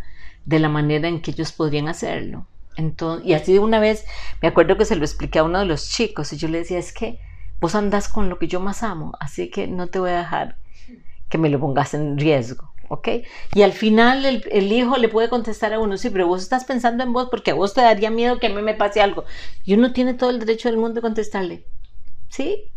de 0.46 0.60
la 0.60 0.70
manera 0.70 1.08
en 1.08 1.22
que 1.22 1.32
ellos 1.32 1.52
podrían 1.52 1.88
hacerlo. 1.88 2.48
Entonces, 2.78 3.28
y 3.28 3.34
así 3.34 3.54
de 3.54 3.60
una 3.60 3.80
vez, 3.80 4.06
me 4.42 4.48
acuerdo 4.48 4.78
que 4.78 4.86
se 4.86 4.96
lo 4.96 5.06
expliqué 5.06 5.40
a 5.40 5.44
uno 5.44 5.60
de 5.60 5.66
los 5.66 5.90
chicos 5.90 6.34
y 6.34 6.38
yo 6.38 6.48
le 6.48 6.60
decía, 6.60 6.78
es 6.78 6.92
que 6.92 7.20
vos 7.60 7.76
andás 7.76 8.08
con 8.08 8.30
lo 8.30 8.40
que 8.40 8.48
yo 8.48 8.60
más 8.60 8.84
amo, 8.84 9.14
así 9.20 9.50
que 9.50 9.68
no 9.68 9.88
te 9.88 10.00
voy 10.00 10.12
a 10.12 10.20
dejar 10.20 10.58
que 11.30 11.38
me 11.38 11.50
lo 11.50 11.60
pongas 11.60 11.94
en 11.94 12.18
riesgo, 12.18 12.74
¿ok? 12.90 13.08
Y 13.54 13.62
al 13.64 13.72
final 13.72 14.26
el, 14.26 14.72
hijo 14.72 14.98
le 14.98 15.10
puede 15.10 15.30
contestar 15.30 15.74
a 15.74 15.80
uno, 15.80 15.98
sí, 15.98 16.10
pero 16.10 16.28
vos 16.28 16.42
estás 16.42 16.66
pensando 16.66 17.04
en 17.04 17.14
vos 17.14 17.30
porque 17.30 17.52
a 17.52 17.56
vos 17.56 17.74
te 17.74 17.82
daría 17.82 18.12
miedo 18.12 18.40
que 18.40 18.48
a 18.48 18.54
mí 18.54 18.62
me 18.62 18.74
pase 18.74 19.02
algo. 19.02 19.26
Y 19.64 19.74
uno 19.74 19.94
tiene 19.94 20.14
todo 20.14 20.30
el 20.30 20.40
derecho 20.40 20.70
del 20.70 20.78
mundo 20.78 20.96
de 20.96 21.02
contestarle, 21.02 21.66
sí, 22.30 22.72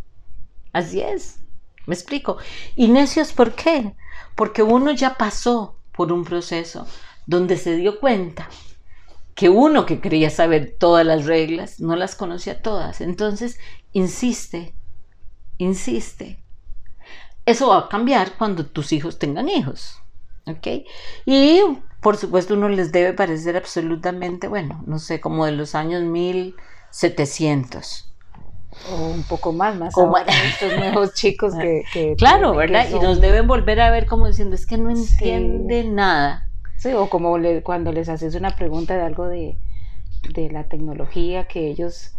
así 0.73 1.01
es, 1.01 1.39
me 1.85 1.93
explico. 1.93 2.37
Y 2.75 2.87
necios, 2.87 3.33
¿por 3.33 3.53
qué? 3.53 3.93
Porque 4.35 4.63
uno 4.63 4.91
ya 4.91 5.15
pasó 5.15 5.79
por 5.91 6.11
un 6.11 6.23
proceso 6.23 6.87
donde 7.25 7.57
se 7.57 7.75
dio 7.75 7.99
cuenta 7.99 8.49
que 9.39 9.47
uno 9.47 9.85
que 9.85 10.01
quería 10.01 10.29
saber 10.29 10.75
todas 10.77 11.05
las 11.05 11.25
reglas 11.25 11.79
no 11.79 11.95
las 11.95 12.15
conocía 12.15 12.61
todas. 12.61 12.99
Entonces, 12.99 13.57
insiste, 13.93 14.73
insiste. 15.57 16.43
Eso 17.45 17.69
va 17.69 17.79
a 17.79 17.89
cambiar 17.89 18.37
cuando 18.37 18.65
tus 18.65 18.93
hijos 18.93 19.19
tengan 19.19 19.49
hijos. 19.49 20.01
¿Ok? 20.45 20.67
Y 21.25 21.61
por 22.01 22.17
supuesto 22.17 22.53
uno 22.53 22.69
les 22.69 22.91
debe 22.91 23.13
parecer 23.13 23.57
absolutamente, 23.57 24.47
bueno, 24.47 24.83
no 24.87 24.99
sé, 24.99 25.19
como 25.19 25.45
de 25.45 25.51
los 25.51 25.75
años 25.75 26.03
1700. 26.03 28.05
O 28.91 29.07
un 29.07 29.23
poco 29.23 29.51
más, 29.51 29.75
más 29.75 29.93
como 29.93 30.17
estos 30.17 30.73
nuevos 30.77 31.13
chicos 31.13 31.53
que... 31.55 32.15
claro, 32.17 32.55
¿verdad? 32.55 32.87
Y 32.89 32.99
nos 32.99 33.19
deben 33.19 33.47
volver 33.47 33.81
a 33.81 33.91
ver 33.91 34.05
como 34.05 34.27
diciendo, 34.27 34.55
es 34.55 34.65
que 34.65 34.77
no 34.77 34.89
entiende 34.89 35.83
nada. 35.83 36.47
Sí, 36.77 36.93
o 36.93 37.09
como 37.09 37.37
cuando 37.63 37.91
les 37.91 38.07
haces 38.07 38.35
una 38.35 38.55
pregunta 38.55 38.95
de 38.95 39.01
algo 39.01 39.27
de, 39.27 39.57
la 40.51 40.65
tecnología 40.65 41.45
que 41.45 41.67
ellos 41.67 42.13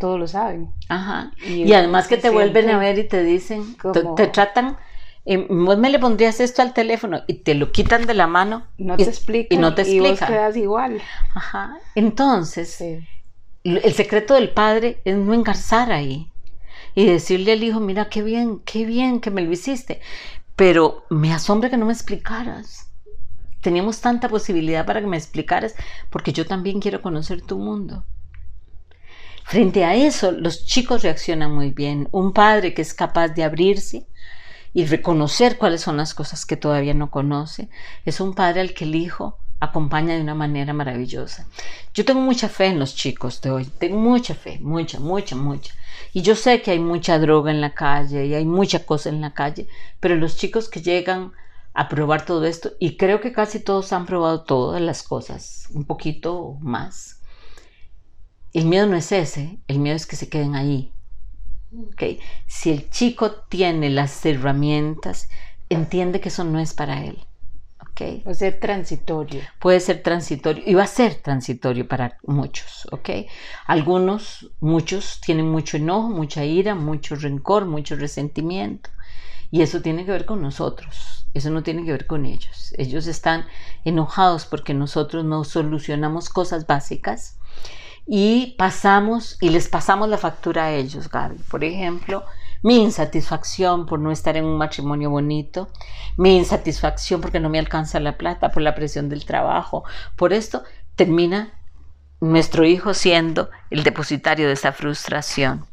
todos 0.00 0.18
lo 0.18 0.26
saben. 0.26 0.70
Ajá. 0.88 1.30
Y, 1.46 1.72
además 1.72 2.08
que 2.08 2.16
te 2.16 2.30
vuelven 2.30 2.70
a 2.70 2.78
ver 2.78 2.98
y 2.98 3.04
te 3.04 3.22
dicen, 3.22 3.76
te, 4.16 4.26
tratan, 4.26 4.76
eh, 5.24 5.46
vos 5.48 5.78
me 5.78 5.90
le 5.90 6.00
pondrías 6.00 6.40
esto 6.40 6.62
al 6.62 6.72
teléfono 6.72 7.20
y 7.28 7.34
te 7.34 7.54
lo 7.54 7.70
quitan 7.70 8.06
de 8.06 8.14
la 8.14 8.26
mano. 8.26 8.66
No 8.78 8.96
te 8.96 9.04
explican. 9.04 9.56
Y 9.56 9.60
no 9.60 9.74
te 9.74 9.82
explican. 9.82 10.06
Y 10.06 10.10
vos 10.10 10.20
quedas 10.20 10.56
igual. 10.56 11.00
Ajá. 11.34 11.78
Entonces, 11.94 12.82
el 13.62 13.92
secreto 13.92 14.34
del 14.34 14.50
padre 14.50 15.00
es 15.04 15.16
no 15.16 15.34
engarzar 15.34 15.92
ahí 15.92 16.32
y 16.96 17.06
decirle 17.06 17.52
al 17.52 17.62
hijo, 17.62 17.78
mira, 17.78 18.08
qué 18.08 18.22
bien, 18.22 18.60
qué 18.64 18.84
bien 18.84 19.20
que 19.20 19.30
me 19.30 19.42
lo 19.42 19.52
hiciste. 19.52 20.00
Pero 20.56 21.04
me 21.10 21.32
asombra 21.32 21.70
que 21.70 21.76
no 21.76 21.86
me 21.86 21.92
explicaras 21.92 22.90
teníamos 23.60 24.00
tanta 24.00 24.28
posibilidad 24.28 24.86
para 24.86 25.00
que 25.00 25.06
me 25.06 25.16
explicaras, 25.16 25.74
porque 26.08 26.32
yo 26.32 26.46
también 26.46 26.80
quiero 26.80 27.02
conocer 27.02 27.42
tu 27.42 27.58
mundo. 27.58 28.04
Frente 29.44 29.84
a 29.84 29.94
eso, 29.94 30.32
los 30.32 30.64
chicos 30.64 31.02
reaccionan 31.02 31.52
muy 31.52 31.70
bien. 31.70 32.08
Un 32.12 32.32
padre 32.32 32.72
que 32.74 32.82
es 32.82 32.94
capaz 32.94 33.28
de 33.28 33.44
abrirse 33.44 34.06
y 34.72 34.86
reconocer 34.86 35.58
cuáles 35.58 35.80
son 35.80 35.96
las 35.96 36.14
cosas 36.14 36.46
que 36.46 36.56
todavía 36.56 36.94
no 36.94 37.10
conoce, 37.10 37.68
es 38.04 38.20
un 38.20 38.34
padre 38.34 38.60
al 38.60 38.74
que 38.74 38.84
el 38.84 38.94
hijo 38.94 39.38
acompaña 39.58 40.14
de 40.14 40.22
una 40.22 40.34
manera 40.34 40.72
maravillosa. 40.72 41.46
Yo 41.92 42.04
tengo 42.04 42.20
mucha 42.20 42.48
fe 42.48 42.66
en 42.66 42.78
los 42.78 42.94
chicos 42.94 43.40
de 43.42 43.50
hoy, 43.50 43.64
tengo 43.64 43.98
mucha 43.98 44.34
fe, 44.34 44.58
mucha, 44.60 44.98
mucha, 44.98 45.36
mucha. 45.36 45.74
Y 46.12 46.22
yo 46.22 46.34
sé 46.34 46.62
que 46.62 46.70
hay 46.70 46.78
mucha 46.78 47.18
droga 47.18 47.50
en 47.50 47.60
la 47.60 47.74
calle 47.74 48.26
y 48.26 48.34
hay 48.34 48.44
mucha 48.44 48.84
cosa 48.84 49.10
en 49.10 49.20
la 49.20 49.34
calle, 49.34 49.68
pero 50.00 50.16
los 50.16 50.36
chicos 50.36 50.68
que 50.68 50.80
llegan 50.80 51.32
a 51.74 51.88
probar 51.88 52.24
todo 52.24 52.46
esto 52.46 52.72
y 52.80 52.96
creo 52.96 53.20
que 53.20 53.32
casi 53.32 53.60
todos 53.60 53.92
han 53.92 54.06
probado 54.06 54.42
todas 54.42 54.80
las 54.80 55.02
cosas, 55.02 55.66
un 55.72 55.84
poquito 55.84 56.56
más. 56.60 57.19
El 58.52 58.66
miedo 58.66 58.86
no 58.86 58.96
es 58.96 59.12
ese, 59.12 59.58
el 59.68 59.78
miedo 59.78 59.96
es 59.96 60.06
que 60.06 60.16
se 60.16 60.28
queden 60.28 60.56
ahí. 60.56 60.92
¿okay? 61.92 62.18
Si 62.46 62.70
el 62.70 62.90
chico 62.90 63.32
tiene 63.32 63.90
las 63.90 64.24
herramientas, 64.26 65.28
entiende 65.68 66.20
que 66.20 66.30
eso 66.30 66.42
no 66.42 66.58
es 66.58 66.74
para 66.74 67.04
él. 67.04 67.18
¿ok? 67.80 68.24
Puede 68.24 68.34
ser 68.34 68.58
transitorio. 68.58 69.40
Puede 69.60 69.78
ser 69.78 70.02
transitorio 70.02 70.64
y 70.66 70.74
va 70.74 70.82
a 70.82 70.88
ser 70.88 71.14
transitorio 71.16 71.86
para 71.86 72.18
muchos, 72.24 72.88
¿ok? 72.90 73.10
Algunos, 73.66 74.50
muchos 74.58 75.20
tienen 75.20 75.48
mucho 75.48 75.76
enojo, 75.76 76.08
mucha 76.08 76.44
ira, 76.44 76.74
mucho 76.74 77.14
rencor, 77.14 77.66
mucho 77.66 77.94
resentimiento. 77.94 78.90
Y 79.52 79.62
eso 79.62 79.80
tiene 79.80 80.04
que 80.04 80.12
ver 80.12 80.26
con 80.26 80.42
nosotros, 80.42 81.26
eso 81.34 81.50
no 81.50 81.62
tiene 81.62 81.84
que 81.84 81.92
ver 81.92 82.06
con 82.06 82.26
ellos. 82.26 82.74
Ellos 82.78 83.06
están 83.06 83.46
enojados 83.84 84.44
porque 84.46 84.74
nosotros 84.74 85.24
no 85.24 85.44
solucionamos 85.44 86.28
cosas 86.28 86.66
básicas 86.66 87.36
y 88.06 88.54
pasamos 88.58 89.36
y 89.40 89.50
les 89.50 89.68
pasamos 89.68 90.08
la 90.08 90.18
factura 90.18 90.66
a 90.66 90.72
ellos, 90.72 91.08
Gaby. 91.08 91.36
Por 91.50 91.64
ejemplo, 91.64 92.24
mi 92.62 92.82
insatisfacción 92.82 93.86
por 93.86 93.98
no 93.98 94.10
estar 94.10 94.36
en 94.36 94.44
un 94.44 94.58
matrimonio 94.58 95.10
bonito, 95.10 95.68
mi 96.16 96.36
insatisfacción 96.36 97.20
porque 97.20 97.40
no 97.40 97.48
me 97.48 97.58
alcanza 97.58 98.00
la 98.00 98.18
plata, 98.18 98.50
por 98.50 98.62
la 98.62 98.74
presión 98.74 99.08
del 99.08 99.24
trabajo, 99.24 99.84
por 100.16 100.32
esto 100.32 100.62
termina 100.96 101.52
nuestro 102.20 102.64
hijo 102.64 102.92
siendo 102.92 103.48
el 103.70 103.82
depositario 103.82 104.46
de 104.46 104.52
esa 104.52 104.72
frustración. 104.72 105.64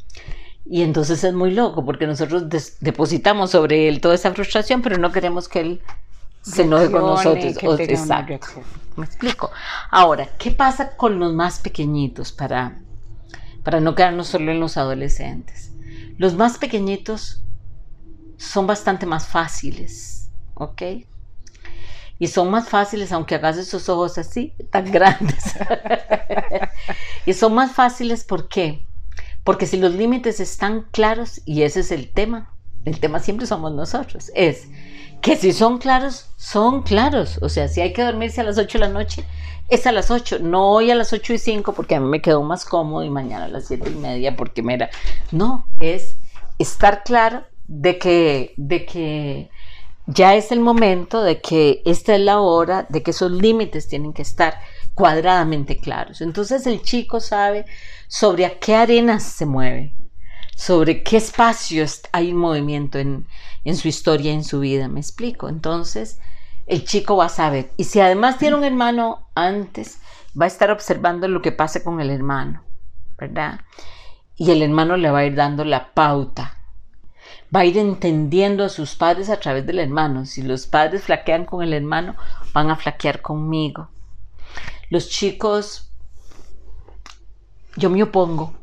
Y 0.69 0.81
entonces 0.81 1.23
es 1.23 1.33
muy 1.33 1.51
loco 1.51 1.85
porque 1.85 2.07
nosotros 2.07 2.43
depositamos 2.79 3.51
sobre 3.51 3.87
él 3.87 4.01
toda 4.01 4.15
esa 4.15 4.33
frustración, 4.33 4.81
pero 4.81 4.97
no 4.97 5.11
queremos 5.11 5.47
que 5.47 5.59
él 5.61 5.81
se 6.47 6.63
enoje 6.63 6.91
con 6.91 7.01
nosotros. 7.01 7.57
exacto. 7.79 8.63
Me 8.95 9.05
explico. 9.05 9.51
Ahora, 9.91 10.27
¿qué 10.37 10.51
pasa 10.51 10.95
con 10.95 11.19
los 11.19 11.33
más 11.33 11.59
pequeñitos 11.59 12.31
para, 12.31 12.79
para 13.63 13.79
no 13.79 13.93
quedarnos 13.93 14.27
solo 14.27 14.51
en 14.51 14.59
los 14.59 14.77
adolescentes? 14.77 15.71
Los 16.17 16.33
más 16.35 16.57
pequeñitos 16.57 17.43
son 18.37 18.65
bastante 18.65 19.05
más 19.05 19.27
fáciles, 19.27 20.29
¿ok? 20.55 20.81
Y 22.19 22.27
son 22.27 22.49
más 22.49 22.69
fáciles, 22.69 23.11
aunque 23.11 23.35
hagas 23.35 23.57
esos 23.57 23.87
ojos 23.89 24.17
así, 24.17 24.53
tan 24.71 24.85
grandes. 24.91 25.43
y 27.25 27.33
son 27.33 27.53
más 27.53 27.73
fáciles, 27.73 28.23
¿por 28.23 28.47
qué? 28.47 28.83
Porque 29.43 29.67
si 29.67 29.77
los 29.77 29.93
límites 29.93 30.39
están 30.39 30.87
claros, 30.91 31.41
y 31.45 31.61
ese 31.61 31.81
es 31.81 31.91
el 31.91 32.11
tema, 32.11 32.53
el 32.85 32.99
tema 32.99 33.19
siempre 33.19 33.45
somos 33.45 33.73
nosotros, 33.73 34.31
es 34.33 34.69
que 35.21 35.35
si 35.35 35.53
son 35.53 35.77
claros, 35.77 36.29
son 36.37 36.83
claros. 36.83 37.39
O 37.41 37.49
sea, 37.49 37.67
si 37.67 37.81
hay 37.81 37.93
que 37.93 38.03
dormirse 38.03 38.41
a 38.41 38.43
las 38.43 38.57
8 38.57 38.77
de 38.77 38.85
la 38.85 38.91
noche, 38.91 39.23
es 39.69 39.85
a 39.85 39.91
las 39.91 40.11
8, 40.11 40.39
no 40.41 40.71
hoy 40.71 40.91
a 40.91 40.95
las 40.95 41.11
8 41.13 41.33
y 41.33 41.37
5 41.37 41.73
porque 41.73 41.95
a 41.95 41.99
mí 41.99 42.07
me 42.07 42.21
quedó 42.21 42.41
más 42.43 42.65
cómodo 42.65 43.03
y 43.03 43.09
mañana 43.09 43.45
a 43.45 43.49
las 43.49 43.67
7 43.67 43.89
y 43.89 43.95
media 43.95 44.35
porque 44.35 44.63
me 44.63 44.75
era... 44.75 44.89
No, 45.31 45.67
es 45.79 46.17
estar 46.57 47.03
claro 47.03 47.43
de 47.67 47.97
que, 47.97 48.53
de 48.57 48.85
que 48.85 49.49
ya 50.05 50.35
es 50.35 50.53
el 50.53 50.61
momento, 50.61 51.21
de 51.21 51.41
que 51.41 51.81
esta 51.85 52.15
es 52.15 52.21
la 52.21 52.39
hora, 52.39 52.85
de 52.89 53.03
que 53.03 53.11
esos 53.11 53.31
límites 53.31 53.89
tienen 53.89 54.13
que 54.13 54.21
estar 54.21 54.57
cuadradamente 54.95 55.77
claros. 55.77 56.21
Entonces 56.21 56.65
el 56.65 56.81
chico 56.81 57.19
sabe 57.19 57.65
sobre 58.07 58.45
a 58.45 58.57
qué 58.57 58.75
arenas 58.75 59.23
se 59.23 59.45
mueve, 59.45 59.93
sobre 60.57 61.03
qué 61.03 61.17
espacios 61.17 62.01
hay 62.11 62.33
movimiento 62.33 62.97
en, 62.97 63.27
en 63.63 63.77
su 63.77 63.87
historia, 63.87 64.33
en 64.33 64.43
su 64.43 64.59
vida, 64.59 64.87
me 64.87 64.99
explico. 64.99 65.49
Entonces, 65.49 66.19
el 66.65 66.83
chico 66.83 67.15
va 67.15 67.25
a 67.25 67.29
saber. 67.29 67.69
Y 67.77 67.83
si 67.83 67.99
además 67.99 68.39
tiene 68.39 68.55
un 68.55 68.63
hermano 68.63 69.29
antes, 69.35 69.99
va 70.39 70.45
a 70.45 70.47
estar 70.47 70.71
observando 70.71 71.27
lo 71.27 71.43
que 71.43 71.51
pase 71.51 71.83
con 71.83 72.01
el 72.01 72.09
hermano, 72.09 72.63
¿verdad? 73.19 73.61
Y 74.35 74.49
el 74.49 74.63
hermano 74.63 74.97
le 74.97 75.11
va 75.11 75.19
a 75.19 75.25
ir 75.25 75.35
dando 75.35 75.63
la 75.63 75.93
pauta. 75.93 76.57
Va 77.55 77.59
a 77.59 77.65
ir 77.65 77.77
entendiendo 77.77 78.63
a 78.63 78.69
sus 78.69 78.95
padres 78.95 79.29
a 79.29 79.39
través 79.39 79.63
del 79.67 79.77
hermano. 79.77 80.25
Si 80.25 80.41
los 80.41 80.65
padres 80.65 81.03
flaquean 81.03 81.45
con 81.45 81.61
el 81.61 81.71
hermano, 81.71 82.15
van 82.51 82.71
a 82.71 82.75
flaquear 82.75 83.21
conmigo. 83.21 83.89
Los 84.89 85.07
chicos, 85.07 85.91
yo 87.75 87.91
me 87.91 88.01
opongo 88.01 88.55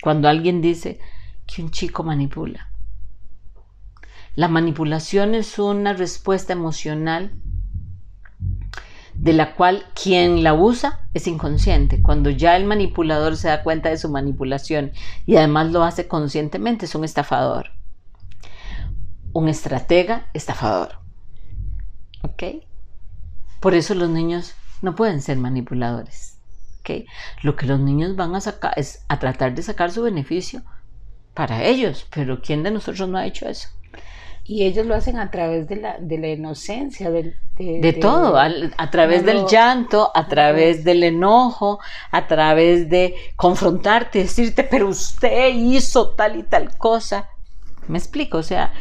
cuando 0.00 0.28
alguien 0.28 0.62
dice, 0.62 1.00
que 1.46 1.62
un 1.62 1.70
chico 1.70 2.02
manipula. 2.02 2.70
La 4.34 4.48
manipulación 4.48 5.34
es 5.34 5.58
una 5.58 5.94
respuesta 5.94 6.52
emocional 6.52 7.32
de 9.14 9.32
la 9.32 9.54
cual 9.54 9.86
quien 10.00 10.42
la 10.42 10.52
usa 10.52 11.08
es 11.14 11.26
inconsciente. 11.26 12.02
Cuando 12.02 12.28
ya 12.28 12.56
el 12.56 12.66
manipulador 12.66 13.36
se 13.36 13.48
da 13.48 13.62
cuenta 13.62 13.88
de 13.88 13.96
su 13.96 14.10
manipulación 14.10 14.92
y 15.24 15.36
además 15.36 15.72
lo 15.72 15.82
hace 15.82 16.06
conscientemente, 16.06 16.84
es 16.84 16.94
un 16.94 17.04
estafador. 17.04 17.70
Un 19.32 19.48
estratega 19.48 20.28
estafador. 20.34 20.98
¿Ok? 22.22 22.42
Por 23.60 23.74
eso 23.74 23.94
los 23.94 24.10
niños 24.10 24.54
no 24.82 24.94
pueden 24.94 25.22
ser 25.22 25.38
manipuladores. 25.38 26.38
¿Ok? 26.80 27.06
Lo 27.42 27.56
que 27.56 27.66
los 27.66 27.80
niños 27.80 28.16
van 28.16 28.34
a 28.34 28.40
sacar 28.42 28.74
es 28.76 29.04
a 29.08 29.18
tratar 29.18 29.54
de 29.54 29.62
sacar 29.62 29.90
su 29.90 30.02
beneficio 30.02 30.62
para 31.36 31.62
ellos, 31.64 32.06
pero 32.12 32.40
¿quién 32.40 32.62
de 32.62 32.70
nosotros 32.72 33.08
no 33.08 33.18
ha 33.18 33.26
hecho 33.26 33.46
eso? 33.46 33.68
Y 34.42 34.64
ellos 34.64 34.86
lo 34.86 34.94
hacen 34.94 35.18
a 35.18 35.30
través 35.30 35.68
de 35.68 35.76
la, 35.76 35.98
de 35.98 36.18
la 36.18 36.28
inocencia, 36.28 37.10
de, 37.10 37.34
de, 37.58 37.92
todo, 37.92 38.38
a, 38.38 38.90
través 38.90 39.24
del 39.24 39.44
llanto, 39.46 40.10
a 40.14 40.28
través 40.28 40.82
del 40.82 41.02
enojo, 41.02 41.78
a 42.10 42.26
través 42.26 42.88
de 42.88 43.14
confrontarte, 43.36 44.20
decirte, 44.20 44.62
pero 44.62 44.88
usted 44.88 45.52
hizo 45.54 46.14
tal 46.14 46.38
y 46.38 46.42
tal 46.42 46.78
cosa. 46.78 47.28
Me 47.86 47.98
explico, 47.98 48.38
o 48.38 48.42
sea, 48.42 48.72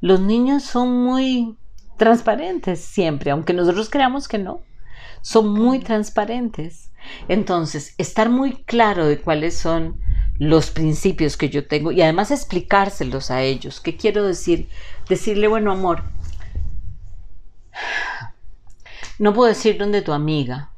los 0.00 0.20
niños 0.20 0.64
son 0.64 1.04
muy 1.04 1.56
transparentes 1.96 2.80
siempre, 2.80 3.30
aunque 3.30 3.52
nosotros 3.52 3.88
creamos 3.88 4.26
que 4.26 4.38
no, 4.38 4.62
son 5.20 5.52
muy 5.52 5.78
transparentes. 5.78 6.90
Entonces, 7.28 7.94
estar 7.98 8.30
muy 8.30 8.64
claro 8.64 9.06
de 9.06 9.20
cuáles 9.20 9.56
son 9.56 10.00
los 10.40 10.70
principios 10.70 11.36
que 11.36 11.50
yo 11.50 11.66
tengo 11.68 11.92
y 11.92 12.00
además 12.00 12.30
explicárselos 12.30 13.30
a 13.30 13.42
ellos. 13.42 13.78
¿Qué 13.78 13.98
quiero 13.98 14.24
decir? 14.24 14.70
Decirle, 15.06 15.48
bueno, 15.48 15.70
amor, 15.70 16.02
no 19.18 19.34
puedo 19.34 19.50
decir 19.50 19.76
donde 19.76 20.00
tu 20.00 20.14
amiga. 20.14 20.70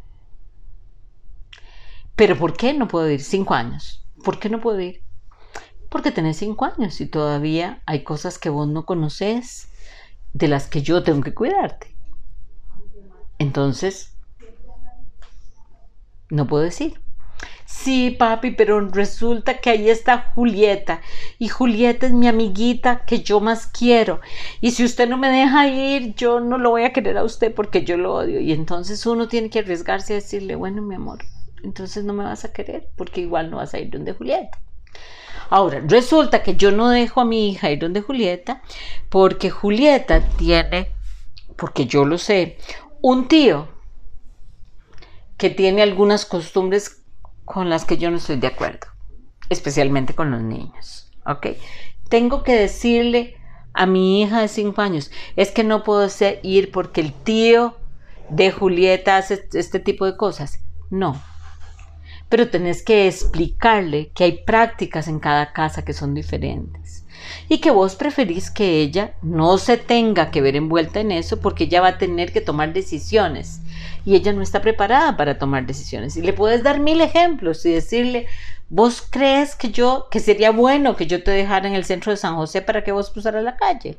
Pero 2.17 2.37
¿por 2.37 2.57
qué 2.57 2.75
no 2.75 2.89
puedo 2.89 3.09
ir? 3.09 3.23
Cinco 3.23 3.55
años. 3.55 4.05
¿Por 4.25 4.41
qué 4.41 4.51
no 4.51 4.61
puedo 4.61 4.81
ir? 4.81 5.05
Porque 5.89 6.11
tenés 6.11 6.39
cinco 6.39 6.65
años 6.65 7.01
y 7.01 7.07
todavía 7.07 7.83
hay 7.87 8.03
cosas 8.03 8.41
que 8.41 8.51
vos 8.51 8.67
no 8.67 8.85
conoces 8.85 9.69
de 10.33 10.49
las 10.49 10.67
que 10.67 10.83
yo 10.83 11.05
tengo 11.05 11.23
que 11.23 11.35
cuidarte. 11.35 11.95
Entonces, 13.39 14.17
no 16.31 16.49
puedo 16.49 16.65
decir. 16.65 17.02
Sí, 17.73 18.11
papi, 18.11 18.53
pero 18.53 18.81
resulta 18.91 19.59
que 19.59 19.71
ahí 19.71 19.91
está 19.91 20.31
Julieta. 20.35 21.01
Y 21.39 21.49
Julieta 21.49 22.07
es 22.07 22.13
mi 22.13 22.29
amiguita 22.29 23.05
que 23.07 23.23
yo 23.23 23.41
más 23.41 23.67
quiero. 23.67 24.21
Y 24.61 24.73
si 24.73 24.85
usted 24.85 25.09
no 25.09 25.17
me 25.17 25.31
deja 25.31 25.67
ir, 25.67 26.15
yo 26.15 26.39
no 26.39 26.59
lo 26.59 26.71
voy 26.71 26.85
a 26.85 26.93
querer 26.93 27.17
a 27.17 27.25
usted 27.25 27.53
porque 27.53 27.83
yo 27.83 27.97
lo 27.97 28.15
odio. 28.15 28.41
Y 28.41 28.53
entonces 28.53 29.05
uno 29.07 29.27
tiene 29.27 29.51
que 29.51 29.61
arriesgarse 29.61 30.13
a 30.13 30.17
decirle, 30.17 30.55
bueno, 30.55 30.81
mi 30.83 30.95
amor, 30.95 31.25
entonces 31.65 32.05
no 32.05 32.13
me 32.13 32.23
vas 32.23 32.45
a 32.45 32.53
querer 32.53 32.89
porque 32.95 33.23
igual 33.23 33.51
no 33.51 33.57
vas 33.57 33.75
a 33.75 33.81
ir 33.81 33.91
donde 33.91 34.13
Julieta. 34.13 34.61
Ahora, 35.51 35.83
resulta 35.85 36.43
que 36.43 36.55
yo 36.55 36.71
no 36.71 36.89
dejo 36.89 37.21
a 37.21 37.25
mi 37.25 37.51
hija 37.51 37.71
ir 37.71 37.81
donde 37.81 38.03
Julieta 38.03 38.63
porque 39.09 39.51
Julieta 39.51 40.21
tiene, 40.37 40.93
porque 41.57 41.87
yo 41.87 42.05
lo 42.05 42.19
sé, 42.19 42.59
un 43.01 43.27
tío 43.27 43.69
que 45.37 45.51
tiene 45.51 45.83
algunas 45.83 46.27
costumbres 46.27 47.02
con 47.45 47.71
las 47.71 47.85
que 47.85 47.99
yo 47.99 48.11
no 48.11 48.17
estoy 48.17 48.37
de 48.37 48.47
acuerdo, 48.47 48.87
especialmente 49.49 50.15
con 50.15 50.31
los 50.31 50.43
niños. 50.43 51.11
¿Ok? 51.27 51.49
Tengo 52.09 52.43
que 52.43 52.55
decirle 52.55 53.37
a 53.75 53.87
mi 53.87 54.23
hija 54.23 54.41
de 54.41 54.49
5 54.49 54.81
años, 54.81 55.11
es 55.37 55.51
que 55.51 55.65
no 55.65 55.83
puedo 55.83 56.07
ir 56.43 56.71
porque 56.73 57.01
el 57.01 57.13
tío 57.13 57.77
de 58.29 58.51
Julieta 58.51 59.17
hace 59.17 59.49
este 59.53 59.79
tipo 59.79 60.05
de 60.07 60.17
cosas. 60.17 60.61
No. 60.91 61.21
Pero 62.29 62.49
tenés 62.49 62.83
que 62.83 63.07
explicarle 63.07 64.11
que 64.15 64.25
hay 64.25 64.45
prácticas 64.45 65.09
en 65.09 65.21
cada 65.21 65.53
casa 65.53 65.85
que 65.85 65.93
son 65.93 66.15
diferentes 66.15 67.05
y 67.49 67.59
que 67.59 67.71
vos 67.71 67.95
preferís 67.95 68.51
que 68.51 68.81
ella 68.81 69.15
no 69.23 69.59
se 69.59 69.77
tenga 69.77 70.31
que 70.31 70.41
ver 70.41 70.57
envuelta 70.57 71.01
en 71.01 71.13
eso 71.13 71.41
porque 71.41 71.65
ella 71.65 71.81
va 71.81 71.89
a 71.89 71.99
tener 71.99 72.33
que 72.33 72.41
tomar 72.41 72.73
decisiones 72.73 73.61
y 74.05 74.17
ella 74.17 74.33
no 74.33 74.43
está 74.43 74.61
preparada 74.61 75.17
para 75.17 75.39
tomar 75.39 75.67
decisiones. 75.67 76.17
Y 76.17 76.23
le 76.23 76.33
puedes 76.33 76.63
dar 76.63 76.81
mil 76.81 77.01
ejemplos 77.01 77.65
y 77.67 77.73
decirle, 77.73 78.27
vos 78.69 79.07
crees 79.09 79.55
que 79.55 79.71
yo, 79.71 80.09
que 80.11 80.21
sería 80.21 80.51
bueno 80.51 80.97
que 80.97 81.07
yo 81.07 81.23
te 81.23 81.31
dejara 81.31 81.69
en 81.69 81.75
el 81.75 81.85
centro 81.85 82.11
de 82.11 82.17
San 82.17 82.37
José 82.37 82.63
para 82.63 82.83
que 82.85 82.93
vos 82.93 83.11
cruzaras 83.11 83.45
la 83.45 83.57
calle. 83.57 83.99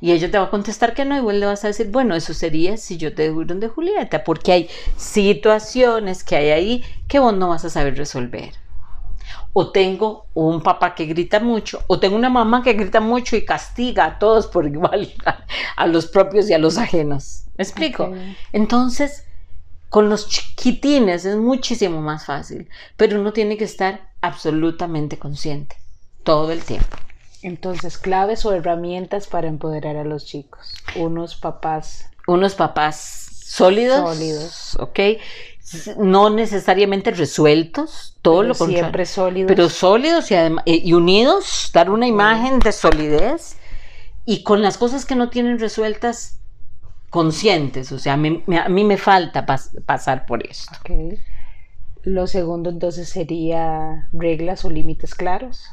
Y 0.00 0.12
ella 0.12 0.30
te 0.30 0.38
va 0.38 0.44
a 0.44 0.50
contestar 0.50 0.94
que 0.94 1.04
no, 1.04 1.30
y 1.30 1.36
le 1.36 1.46
vas 1.46 1.64
a 1.64 1.68
decir, 1.68 1.88
bueno, 1.88 2.14
eso 2.14 2.32
sería 2.32 2.76
si 2.78 2.96
yo 2.96 3.14
te 3.14 3.24
dejo 3.24 3.44
donde 3.44 3.68
Julieta, 3.68 4.24
porque 4.24 4.52
hay 4.52 4.70
situaciones 4.96 6.24
que 6.24 6.36
hay 6.36 6.50
ahí 6.50 6.84
que 7.06 7.18
vos 7.18 7.34
no 7.34 7.50
vas 7.50 7.64
a 7.66 7.70
saber 7.70 7.96
resolver. 7.96 8.54
O 9.52 9.70
tengo 9.70 10.26
un 10.34 10.62
papá 10.62 10.94
que 10.94 11.06
grita 11.06 11.40
mucho, 11.40 11.82
o 11.88 11.98
tengo 11.98 12.16
una 12.16 12.30
mamá 12.30 12.62
que 12.62 12.74
grita 12.74 13.00
mucho 13.00 13.36
y 13.36 13.44
castiga 13.44 14.04
a 14.04 14.18
todos 14.18 14.46
por 14.46 14.66
igual, 14.66 15.12
a, 15.76 15.86
los 15.86 16.06
propios 16.06 16.48
y 16.48 16.54
a 16.54 16.58
los 16.58 16.78
ajenos. 16.78 17.44
¿Me 17.56 17.64
explico? 17.64 18.12
Entonces, 18.52 19.24
con 19.88 20.08
los 20.08 20.28
chiquitines 20.28 21.24
es 21.24 21.36
muchísimo 21.36 22.00
más 22.00 22.26
fácil, 22.26 22.68
pero 22.96 23.20
uno 23.20 23.32
tiene 23.32 23.56
que 23.56 23.64
estar 23.64 24.08
absolutamente 24.20 25.18
consciente 25.18 25.76
todo 26.22 26.52
el 26.52 26.62
tiempo. 26.62 26.96
Entonces, 27.42 27.98
claves 27.98 28.44
o 28.44 28.52
herramientas 28.52 29.26
para 29.26 29.48
empoderar 29.48 29.96
a 29.96 30.04
los 30.04 30.26
chicos. 30.26 30.74
Unos 30.94 31.36
papás. 31.36 32.10
Unos 32.26 32.54
papás 32.54 33.30
sólidos. 33.46 33.98
Sólidos. 33.98 34.76
Ok 34.78 35.00
no 35.98 36.30
necesariamente 36.30 37.10
resueltos, 37.10 38.16
todo 38.22 38.42
lo 38.42 38.54
contrario. 38.54 38.84
Siempre 38.84 39.06
sólidos. 39.06 39.48
Pero 39.48 39.68
sólidos 39.68 40.30
y, 40.30 40.34
eh, 40.34 40.52
y 40.64 40.92
unidos, 40.92 41.70
dar 41.72 41.90
una 41.90 42.06
imagen 42.06 42.58
de 42.58 42.72
solidez 42.72 43.56
y 44.24 44.42
con 44.42 44.62
las 44.62 44.78
cosas 44.78 45.06
que 45.06 45.14
no 45.14 45.30
tienen 45.30 45.58
resueltas, 45.58 46.40
conscientes. 47.10 47.92
O 47.92 47.98
sea, 47.98 48.14
a 48.14 48.16
mí, 48.16 48.84
me 48.84 48.96
falta 48.96 49.44
pasar 49.44 50.24
por 50.24 50.46
esto. 50.46 50.72
Lo 52.02 52.26
segundo 52.26 52.70
entonces 52.70 53.08
sería 53.08 54.08
reglas 54.12 54.64
o 54.64 54.70
límites 54.70 55.14
claros. 55.14 55.64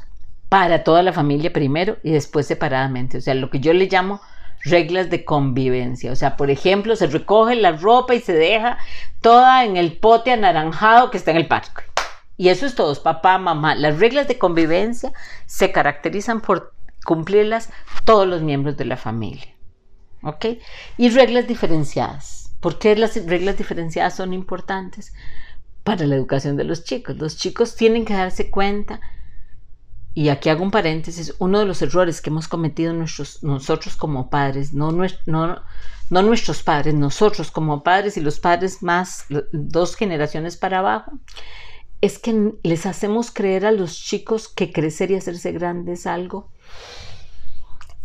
Para 0.50 0.84
toda 0.84 1.02
la 1.02 1.12
familia 1.12 1.52
primero 1.52 1.96
y 2.02 2.10
después 2.10 2.46
separadamente. 2.46 3.18
O 3.18 3.20
sea, 3.20 3.34
lo 3.34 3.48
que 3.48 3.60
yo 3.60 3.72
le 3.72 3.86
llamo 3.86 4.20
reglas 4.64 5.10
de 5.10 5.24
convivencia. 5.24 6.12
O 6.12 6.16
sea, 6.16 6.36
por 6.36 6.50
ejemplo, 6.50 6.96
se 6.96 7.06
recoge 7.06 7.54
la 7.54 7.72
ropa 7.72 8.14
y 8.14 8.20
se 8.20 8.32
deja 8.32 8.78
toda 9.20 9.64
en 9.64 9.76
el 9.76 9.96
pote 9.96 10.32
anaranjado 10.32 11.10
que 11.10 11.18
está 11.18 11.30
en 11.30 11.38
el 11.38 11.48
parque. 11.48 11.82
Y 12.36 12.50
eso 12.50 12.66
es 12.66 12.74
todo, 12.74 12.94
papá, 13.02 13.38
mamá. 13.38 13.74
Las 13.74 13.98
reglas 13.98 14.28
de 14.28 14.38
convivencia 14.38 15.12
se 15.46 15.72
caracterizan 15.72 16.40
por 16.40 16.72
cumplirlas 17.04 17.70
todos 18.04 18.28
los 18.28 18.42
miembros 18.42 18.76
de 18.76 18.84
la 18.84 18.96
familia. 18.96 19.54
¿Ok? 20.22 20.46
Y 20.96 21.10
reglas 21.10 21.46
diferenciadas. 21.46 22.52
¿Por 22.60 22.78
qué 22.78 22.96
las 22.96 23.14
reglas 23.26 23.56
diferenciadas 23.56 24.16
son 24.16 24.32
importantes? 24.32 25.12
Para 25.84 26.06
la 26.06 26.14
educación 26.14 26.56
de 26.56 26.64
los 26.64 26.84
chicos. 26.84 27.16
Los 27.16 27.36
chicos 27.36 27.74
tienen 27.76 28.04
que 28.04 28.14
darse 28.14 28.50
cuenta 28.50 29.00
y 30.14 30.30
aquí 30.30 30.48
hago 30.48 30.64
un 30.64 30.70
paréntesis, 30.70 31.34
uno 31.38 31.60
de 31.60 31.64
los 31.64 31.80
errores 31.82 32.20
que 32.20 32.30
hemos 32.30 32.48
cometido 32.48 32.92
nosotros 32.92 33.96
como 33.96 34.30
padres, 34.30 34.72
no, 34.72 34.90
no, 34.90 35.62
no 36.10 36.22
nuestros 36.22 36.62
padres, 36.62 36.94
nosotros 36.94 37.50
como 37.50 37.82
padres 37.82 38.16
y 38.16 38.20
los 38.20 38.40
padres 38.40 38.82
más 38.82 39.26
dos 39.52 39.94
generaciones 39.94 40.56
para 40.56 40.80
abajo, 40.80 41.12
es 42.00 42.18
que 42.18 42.52
les 42.62 42.86
hacemos 42.86 43.30
creer 43.30 43.66
a 43.66 43.72
los 43.72 43.96
chicos 43.96 44.48
que 44.48 44.72
crecer 44.72 45.10
y 45.10 45.16
hacerse 45.16 45.52
grandes 45.52 46.00
es 46.00 46.06
algo 46.06 46.50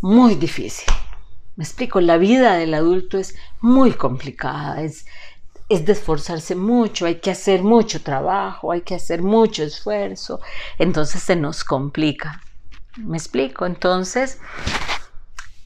muy 0.01 0.35
difícil. 0.35 0.93
Me 1.55 1.63
explico, 1.63 2.01
la 2.01 2.17
vida 2.17 2.55
del 2.55 2.73
adulto 2.73 3.17
es 3.19 3.35
muy 3.61 3.93
complicada, 3.93 4.81
es, 4.81 5.05
es 5.69 5.85
de 5.85 5.93
esforzarse 5.93 6.55
mucho, 6.55 7.05
hay 7.05 7.15
que 7.15 7.31
hacer 7.31 7.63
mucho 7.63 8.01
trabajo, 8.01 8.71
hay 8.71 8.81
que 8.81 8.95
hacer 8.95 9.21
mucho 9.21 9.63
esfuerzo, 9.63 10.39
entonces 10.77 11.23
se 11.23 11.35
nos 11.35 11.63
complica. 11.63 12.41
¿Me 12.97 13.17
explico? 13.17 13.65
Entonces, 13.65 14.39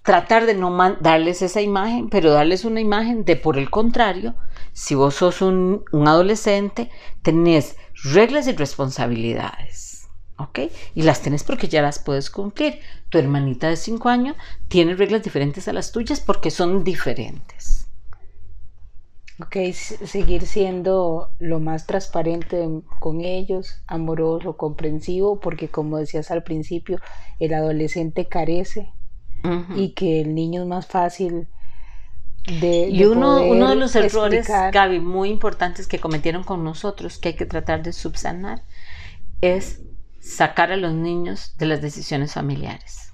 tratar 0.07 0.45
de 0.45 0.53
no 0.53 0.95
darles 1.01 1.41
esa 1.41 1.59
imagen, 1.59 2.09
pero 2.09 2.31
darles 2.31 2.63
una 2.63 2.79
imagen 2.79 3.25
de, 3.25 3.35
por 3.35 3.57
el 3.57 3.69
contrario, 3.69 4.35
si 4.71 4.95
vos 4.95 5.15
sos 5.15 5.41
un, 5.41 5.83
adolescente, 6.05 6.89
tenés 7.23 7.75
reglas 8.13 8.47
y 8.47 8.53
responsabilidades. 8.53 10.07
¿Ok? 10.37 10.59
Y 10.95 11.01
las 11.01 11.21
tenés 11.21 11.43
porque 11.43 11.67
ya 11.67 11.81
las 11.81 11.99
puedes 11.99 12.29
cumplir. 12.29 12.79
Tu 13.09 13.17
hermanita 13.17 13.67
de 13.67 13.75
5 13.75 14.07
años 14.07 14.37
tiene 14.69 14.95
reglas 14.95 15.23
diferentes 15.23 15.67
a 15.67 15.73
las 15.73 15.91
tuyas 15.91 16.21
porque 16.21 16.51
son 16.51 16.85
diferentes. 16.85 17.76
Ok, 19.39 19.57
seguir 19.71 20.47
siendo 20.47 21.29
lo 21.37 21.59
más 21.59 21.85
transparente 21.85 22.67
con 22.99 23.21
ellos, 23.21 23.81
amoroso, 23.85 24.57
comprensivo, 24.57 25.39
porque 25.39 25.67
como 25.69 25.97
decías 25.97 26.31
al 26.31 26.41
principio, 26.41 26.99
el 27.39 27.53
adolescente 27.53 28.25
carece 28.25 28.91
y 29.75 29.93
que 29.93 30.21
el 30.21 30.33
niño 30.33 30.63
es 30.63 30.67
más 30.67 30.87
fácil 30.87 31.47
de... 32.59 32.89
Y 32.89 33.05
uno, 33.05 33.43
uno 33.43 33.69
de 33.69 33.75
los 33.75 33.95
errores, 33.95 34.47
Gaby, 34.47 34.99
muy 34.99 35.29
importantes 35.29 35.87
que 35.87 35.99
cometieron 35.99 36.43
con 36.43 36.63
nosotros, 36.63 37.19
que 37.19 37.29
hay 37.29 37.35
que 37.35 37.45
tratar 37.45 37.83
de 37.83 37.93
subsanar, 37.93 38.63
es 39.41 39.83
sacar 40.19 40.71
a 40.71 40.77
los 40.77 40.93
niños 40.93 41.55
de 41.57 41.67
las 41.67 41.81
decisiones 41.81 42.33
familiares 42.33 43.07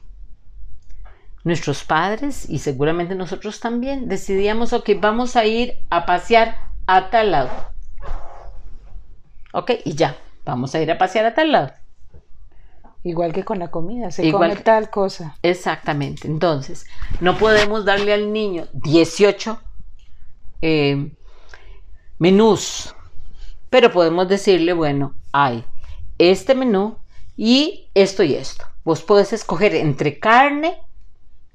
nuestros 1.43 1.83
padres 1.83 2.49
y 2.49 2.59
seguramente 2.59 3.15
nosotros 3.15 3.59
también 3.59 4.07
decidíamos, 4.07 4.73
ok, 4.73 4.89
vamos 4.99 5.35
a 5.35 5.45
ir 5.45 5.75
a 5.89 6.05
pasear 6.05 6.57
a 6.87 7.09
tal 7.09 7.31
lado. 7.31 7.49
Ok, 9.53 9.71
y 9.85 9.93
ya, 9.93 10.17
vamos 10.45 10.73
a 10.73 10.81
ir 10.81 10.89
a 10.91 10.97
pasear 10.97 11.25
a 11.25 11.35
tal 11.35 11.51
lado. 11.51 11.73
Igual 13.03 13.33
que 13.33 13.43
con 13.43 13.59
la 13.59 13.69
comida, 13.69 14.11
se 14.11 14.31
come 14.31 14.55
tal 14.55 14.89
cosa. 14.89 15.37
Exactamente. 15.43 16.25
Entonces, 16.25 16.85
no 17.19 17.37
podemos 17.37 17.83
darle 17.83 18.13
al 18.13 18.31
niño 18.31 18.67
18 18.71 19.59
eh, 20.61 21.11
menús, 22.17 22.95
pero 23.69 23.91
podemos 23.91 24.29
decirle, 24.29 24.71
bueno, 24.71 25.15
hay 25.33 25.65
este 26.17 26.55
menú 26.55 26.97
y 27.35 27.89
esto 27.93 28.23
y 28.23 28.35
esto. 28.35 28.65
Vos 28.85 29.01
podés 29.01 29.33
escoger 29.33 29.75
entre 29.75 30.19
carne 30.19 30.77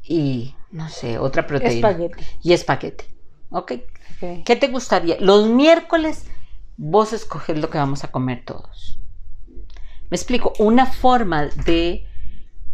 y, 0.08 0.54
no 0.70 0.88
sé, 0.88 1.18
otra 1.18 1.46
proteína. 1.46 1.90
Espagueti. 1.90 2.24
Y 2.42 2.52
espagueti. 2.52 3.04
¿Ok? 3.50 3.72
¿Qué 4.44 4.56
te 4.56 4.68
gustaría? 4.68 5.16
Los 5.20 5.48
miércoles 5.48 6.24
vos 6.76 7.12
escoges 7.12 7.58
lo 7.58 7.70
que 7.70 7.78
vamos 7.78 8.04
a 8.04 8.10
comer 8.10 8.44
todos. 8.44 8.98
Me 10.10 10.16
explico, 10.16 10.52
una 10.58 10.86
forma 10.86 11.46
de 11.46 12.06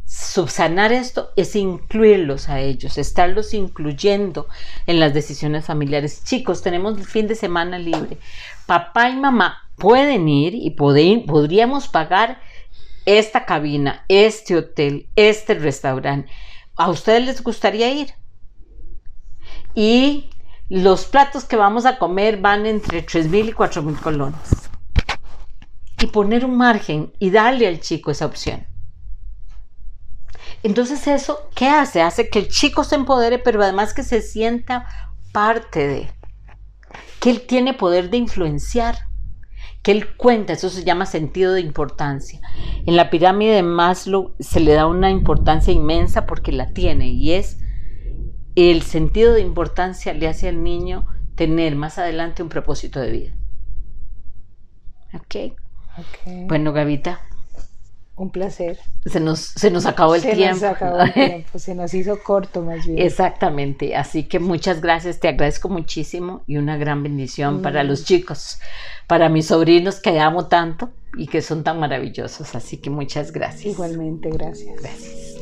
subsanar 0.06 0.92
esto 0.92 1.30
es 1.36 1.56
incluirlos 1.56 2.48
a 2.48 2.60
ellos, 2.60 2.98
estarlos 2.98 3.54
incluyendo 3.54 4.46
en 4.86 5.00
las 5.00 5.12
decisiones 5.12 5.64
familiares. 5.64 6.22
Chicos, 6.24 6.62
tenemos 6.62 6.96
el 6.98 7.04
fin 7.04 7.26
de 7.26 7.34
semana 7.34 7.78
libre. 7.78 8.18
Papá 8.66 9.10
y 9.10 9.16
mamá 9.16 9.68
pueden 9.76 10.28
ir 10.28 10.54
y 10.54 10.70
podríamos 10.70 11.88
pagar 11.88 12.40
esta 13.06 13.44
cabina, 13.44 14.04
este 14.08 14.56
hotel, 14.56 15.08
este 15.16 15.54
restaurante 15.54 16.30
a 16.76 16.90
ustedes 16.90 17.24
les 17.24 17.42
gustaría 17.42 17.90
ir. 17.92 18.14
Y 19.74 20.30
los 20.68 21.04
platos 21.06 21.44
que 21.44 21.56
vamos 21.56 21.86
a 21.86 21.98
comer 21.98 22.40
van 22.40 22.66
entre 22.66 23.02
3 23.02 23.28
mil 23.28 23.48
y 23.48 23.52
4 23.52 23.82
mil 23.82 23.96
colones. 23.96 24.70
Y 26.00 26.06
poner 26.06 26.44
un 26.44 26.56
margen 26.56 27.12
y 27.18 27.30
darle 27.30 27.66
al 27.66 27.80
chico 27.80 28.10
esa 28.10 28.26
opción. 28.26 28.66
Entonces 30.62 31.06
eso, 31.06 31.50
¿qué 31.54 31.68
hace? 31.68 32.02
Hace 32.02 32.28
que 32.30 32.38
el 32.38 32.48
chico 32.48 32.84
se 32.84 32.94
empodere, 32.94 33.38
pero 33.38 33.62
además 33.62 33.92
que 33.92 34.02
se 34.02 34.22
sienta 34.22 34.86
parte 35.32 35.86
de, 35.86 36.12
que 37.20 37.30
él 37.30 37.46
tiene 37.46 37.74
poder 37.74 38.10
de 38.10 38.16
influenciar 38.16 38.96
que 39.84 39.92
él 39.92 40.16
cuenta, 40.16 40.54
eso 40.54 40.70
se 40.70 40.82
llama 40.82 41.04
sentido 41.04 41.52
de 41.52 41.60
importancia. 41.60 42.40
En 42.86 42.96
la 42.96 43.10
pirámide 43.10 43.54
de 43.54 43.62
Maslow 43.62 44.34
se 44.40 44.58
le 44.58 44.72
da 44.72 44.86
una 44.86 45.10
importancia 45.10 45.74
inmensa 45.74 46.24
porque 46.24 46.52
la 46.52 46.72
tiene 46.72 47.10
y 47.10 47.32
es 47.32 47.60
el 48.56 48.80
sentido 48.80 49.34
de 49.34 49.42
importancia 49.42 50.14
le 50.14 50.26
hace 50.26 50.48
al 50.48 50.62
niño 50.62 51.06
tener 51.34 51.76
más 51.76 51.98
adelante 51.98 52.42
un 52.42 52.48
propósito 52.48 52.98
de 52.98 53.10
vida. 53.10 53.36
¿Ok? 55.12 55.54
okay. 55.98 56.46
Bueno, 56.46 56.72
Gavita, 56.72 57.20
un 58.16 58.30
placer. 58.30 58.78
Se 59.06 59.20
nos, 59.20 59.40
se 59.40 59.70
nos 59.70 59.86
acabó 59.86 60.14
el 60.14 60.22
se 60.22 60.34
tiempo. 60.34 60.54
Nos 60.54 60.62
acabó 60.62 61.00
el 61.00 61.12
tiempo, 61.14 61.58
se 61.58 61.74
nos 61.74 61.94
hizo 61.94 62.22
corto 62.22 62.62
más 62.62 62.86
bien. 62.86 62.98
Exactamente, 62.98 63.96
así 63.96 64.24
que 64.24 64.38
muchas 64.38 64.80
gracias, 64.80 65.20
te 65.20 65.28
agradezco 65.28 65.68
muchísimo 65.68 66.42
y 66.46 66.56
una 66.56 66.76
gran 66.76 67.02
bendición 67.02 67.62
para 67.62 67.82
mm. 67.82 67.86
los 67.86 68.04
chicos, 68.04 68.58
para 69.06 69.28
mis 69.28 69.46
sobrinos 69.46 70.00
que 70.00 70.18
amo 70.20 70.46
tanto 70.46 70.90
y 71.16 71.26
que 71.26 71.42
son 71.42 71.64
tan 71.64 71.80
maravillosos, 71.80 72.54
así 72.54 72.78
que 72.78 72.90
muchas 72.90 73.32
gracias. 73.32 73.66
Igualmente, 73.66 74.30
gracias. 74.30 74.80
Gracias. 74.80 75.33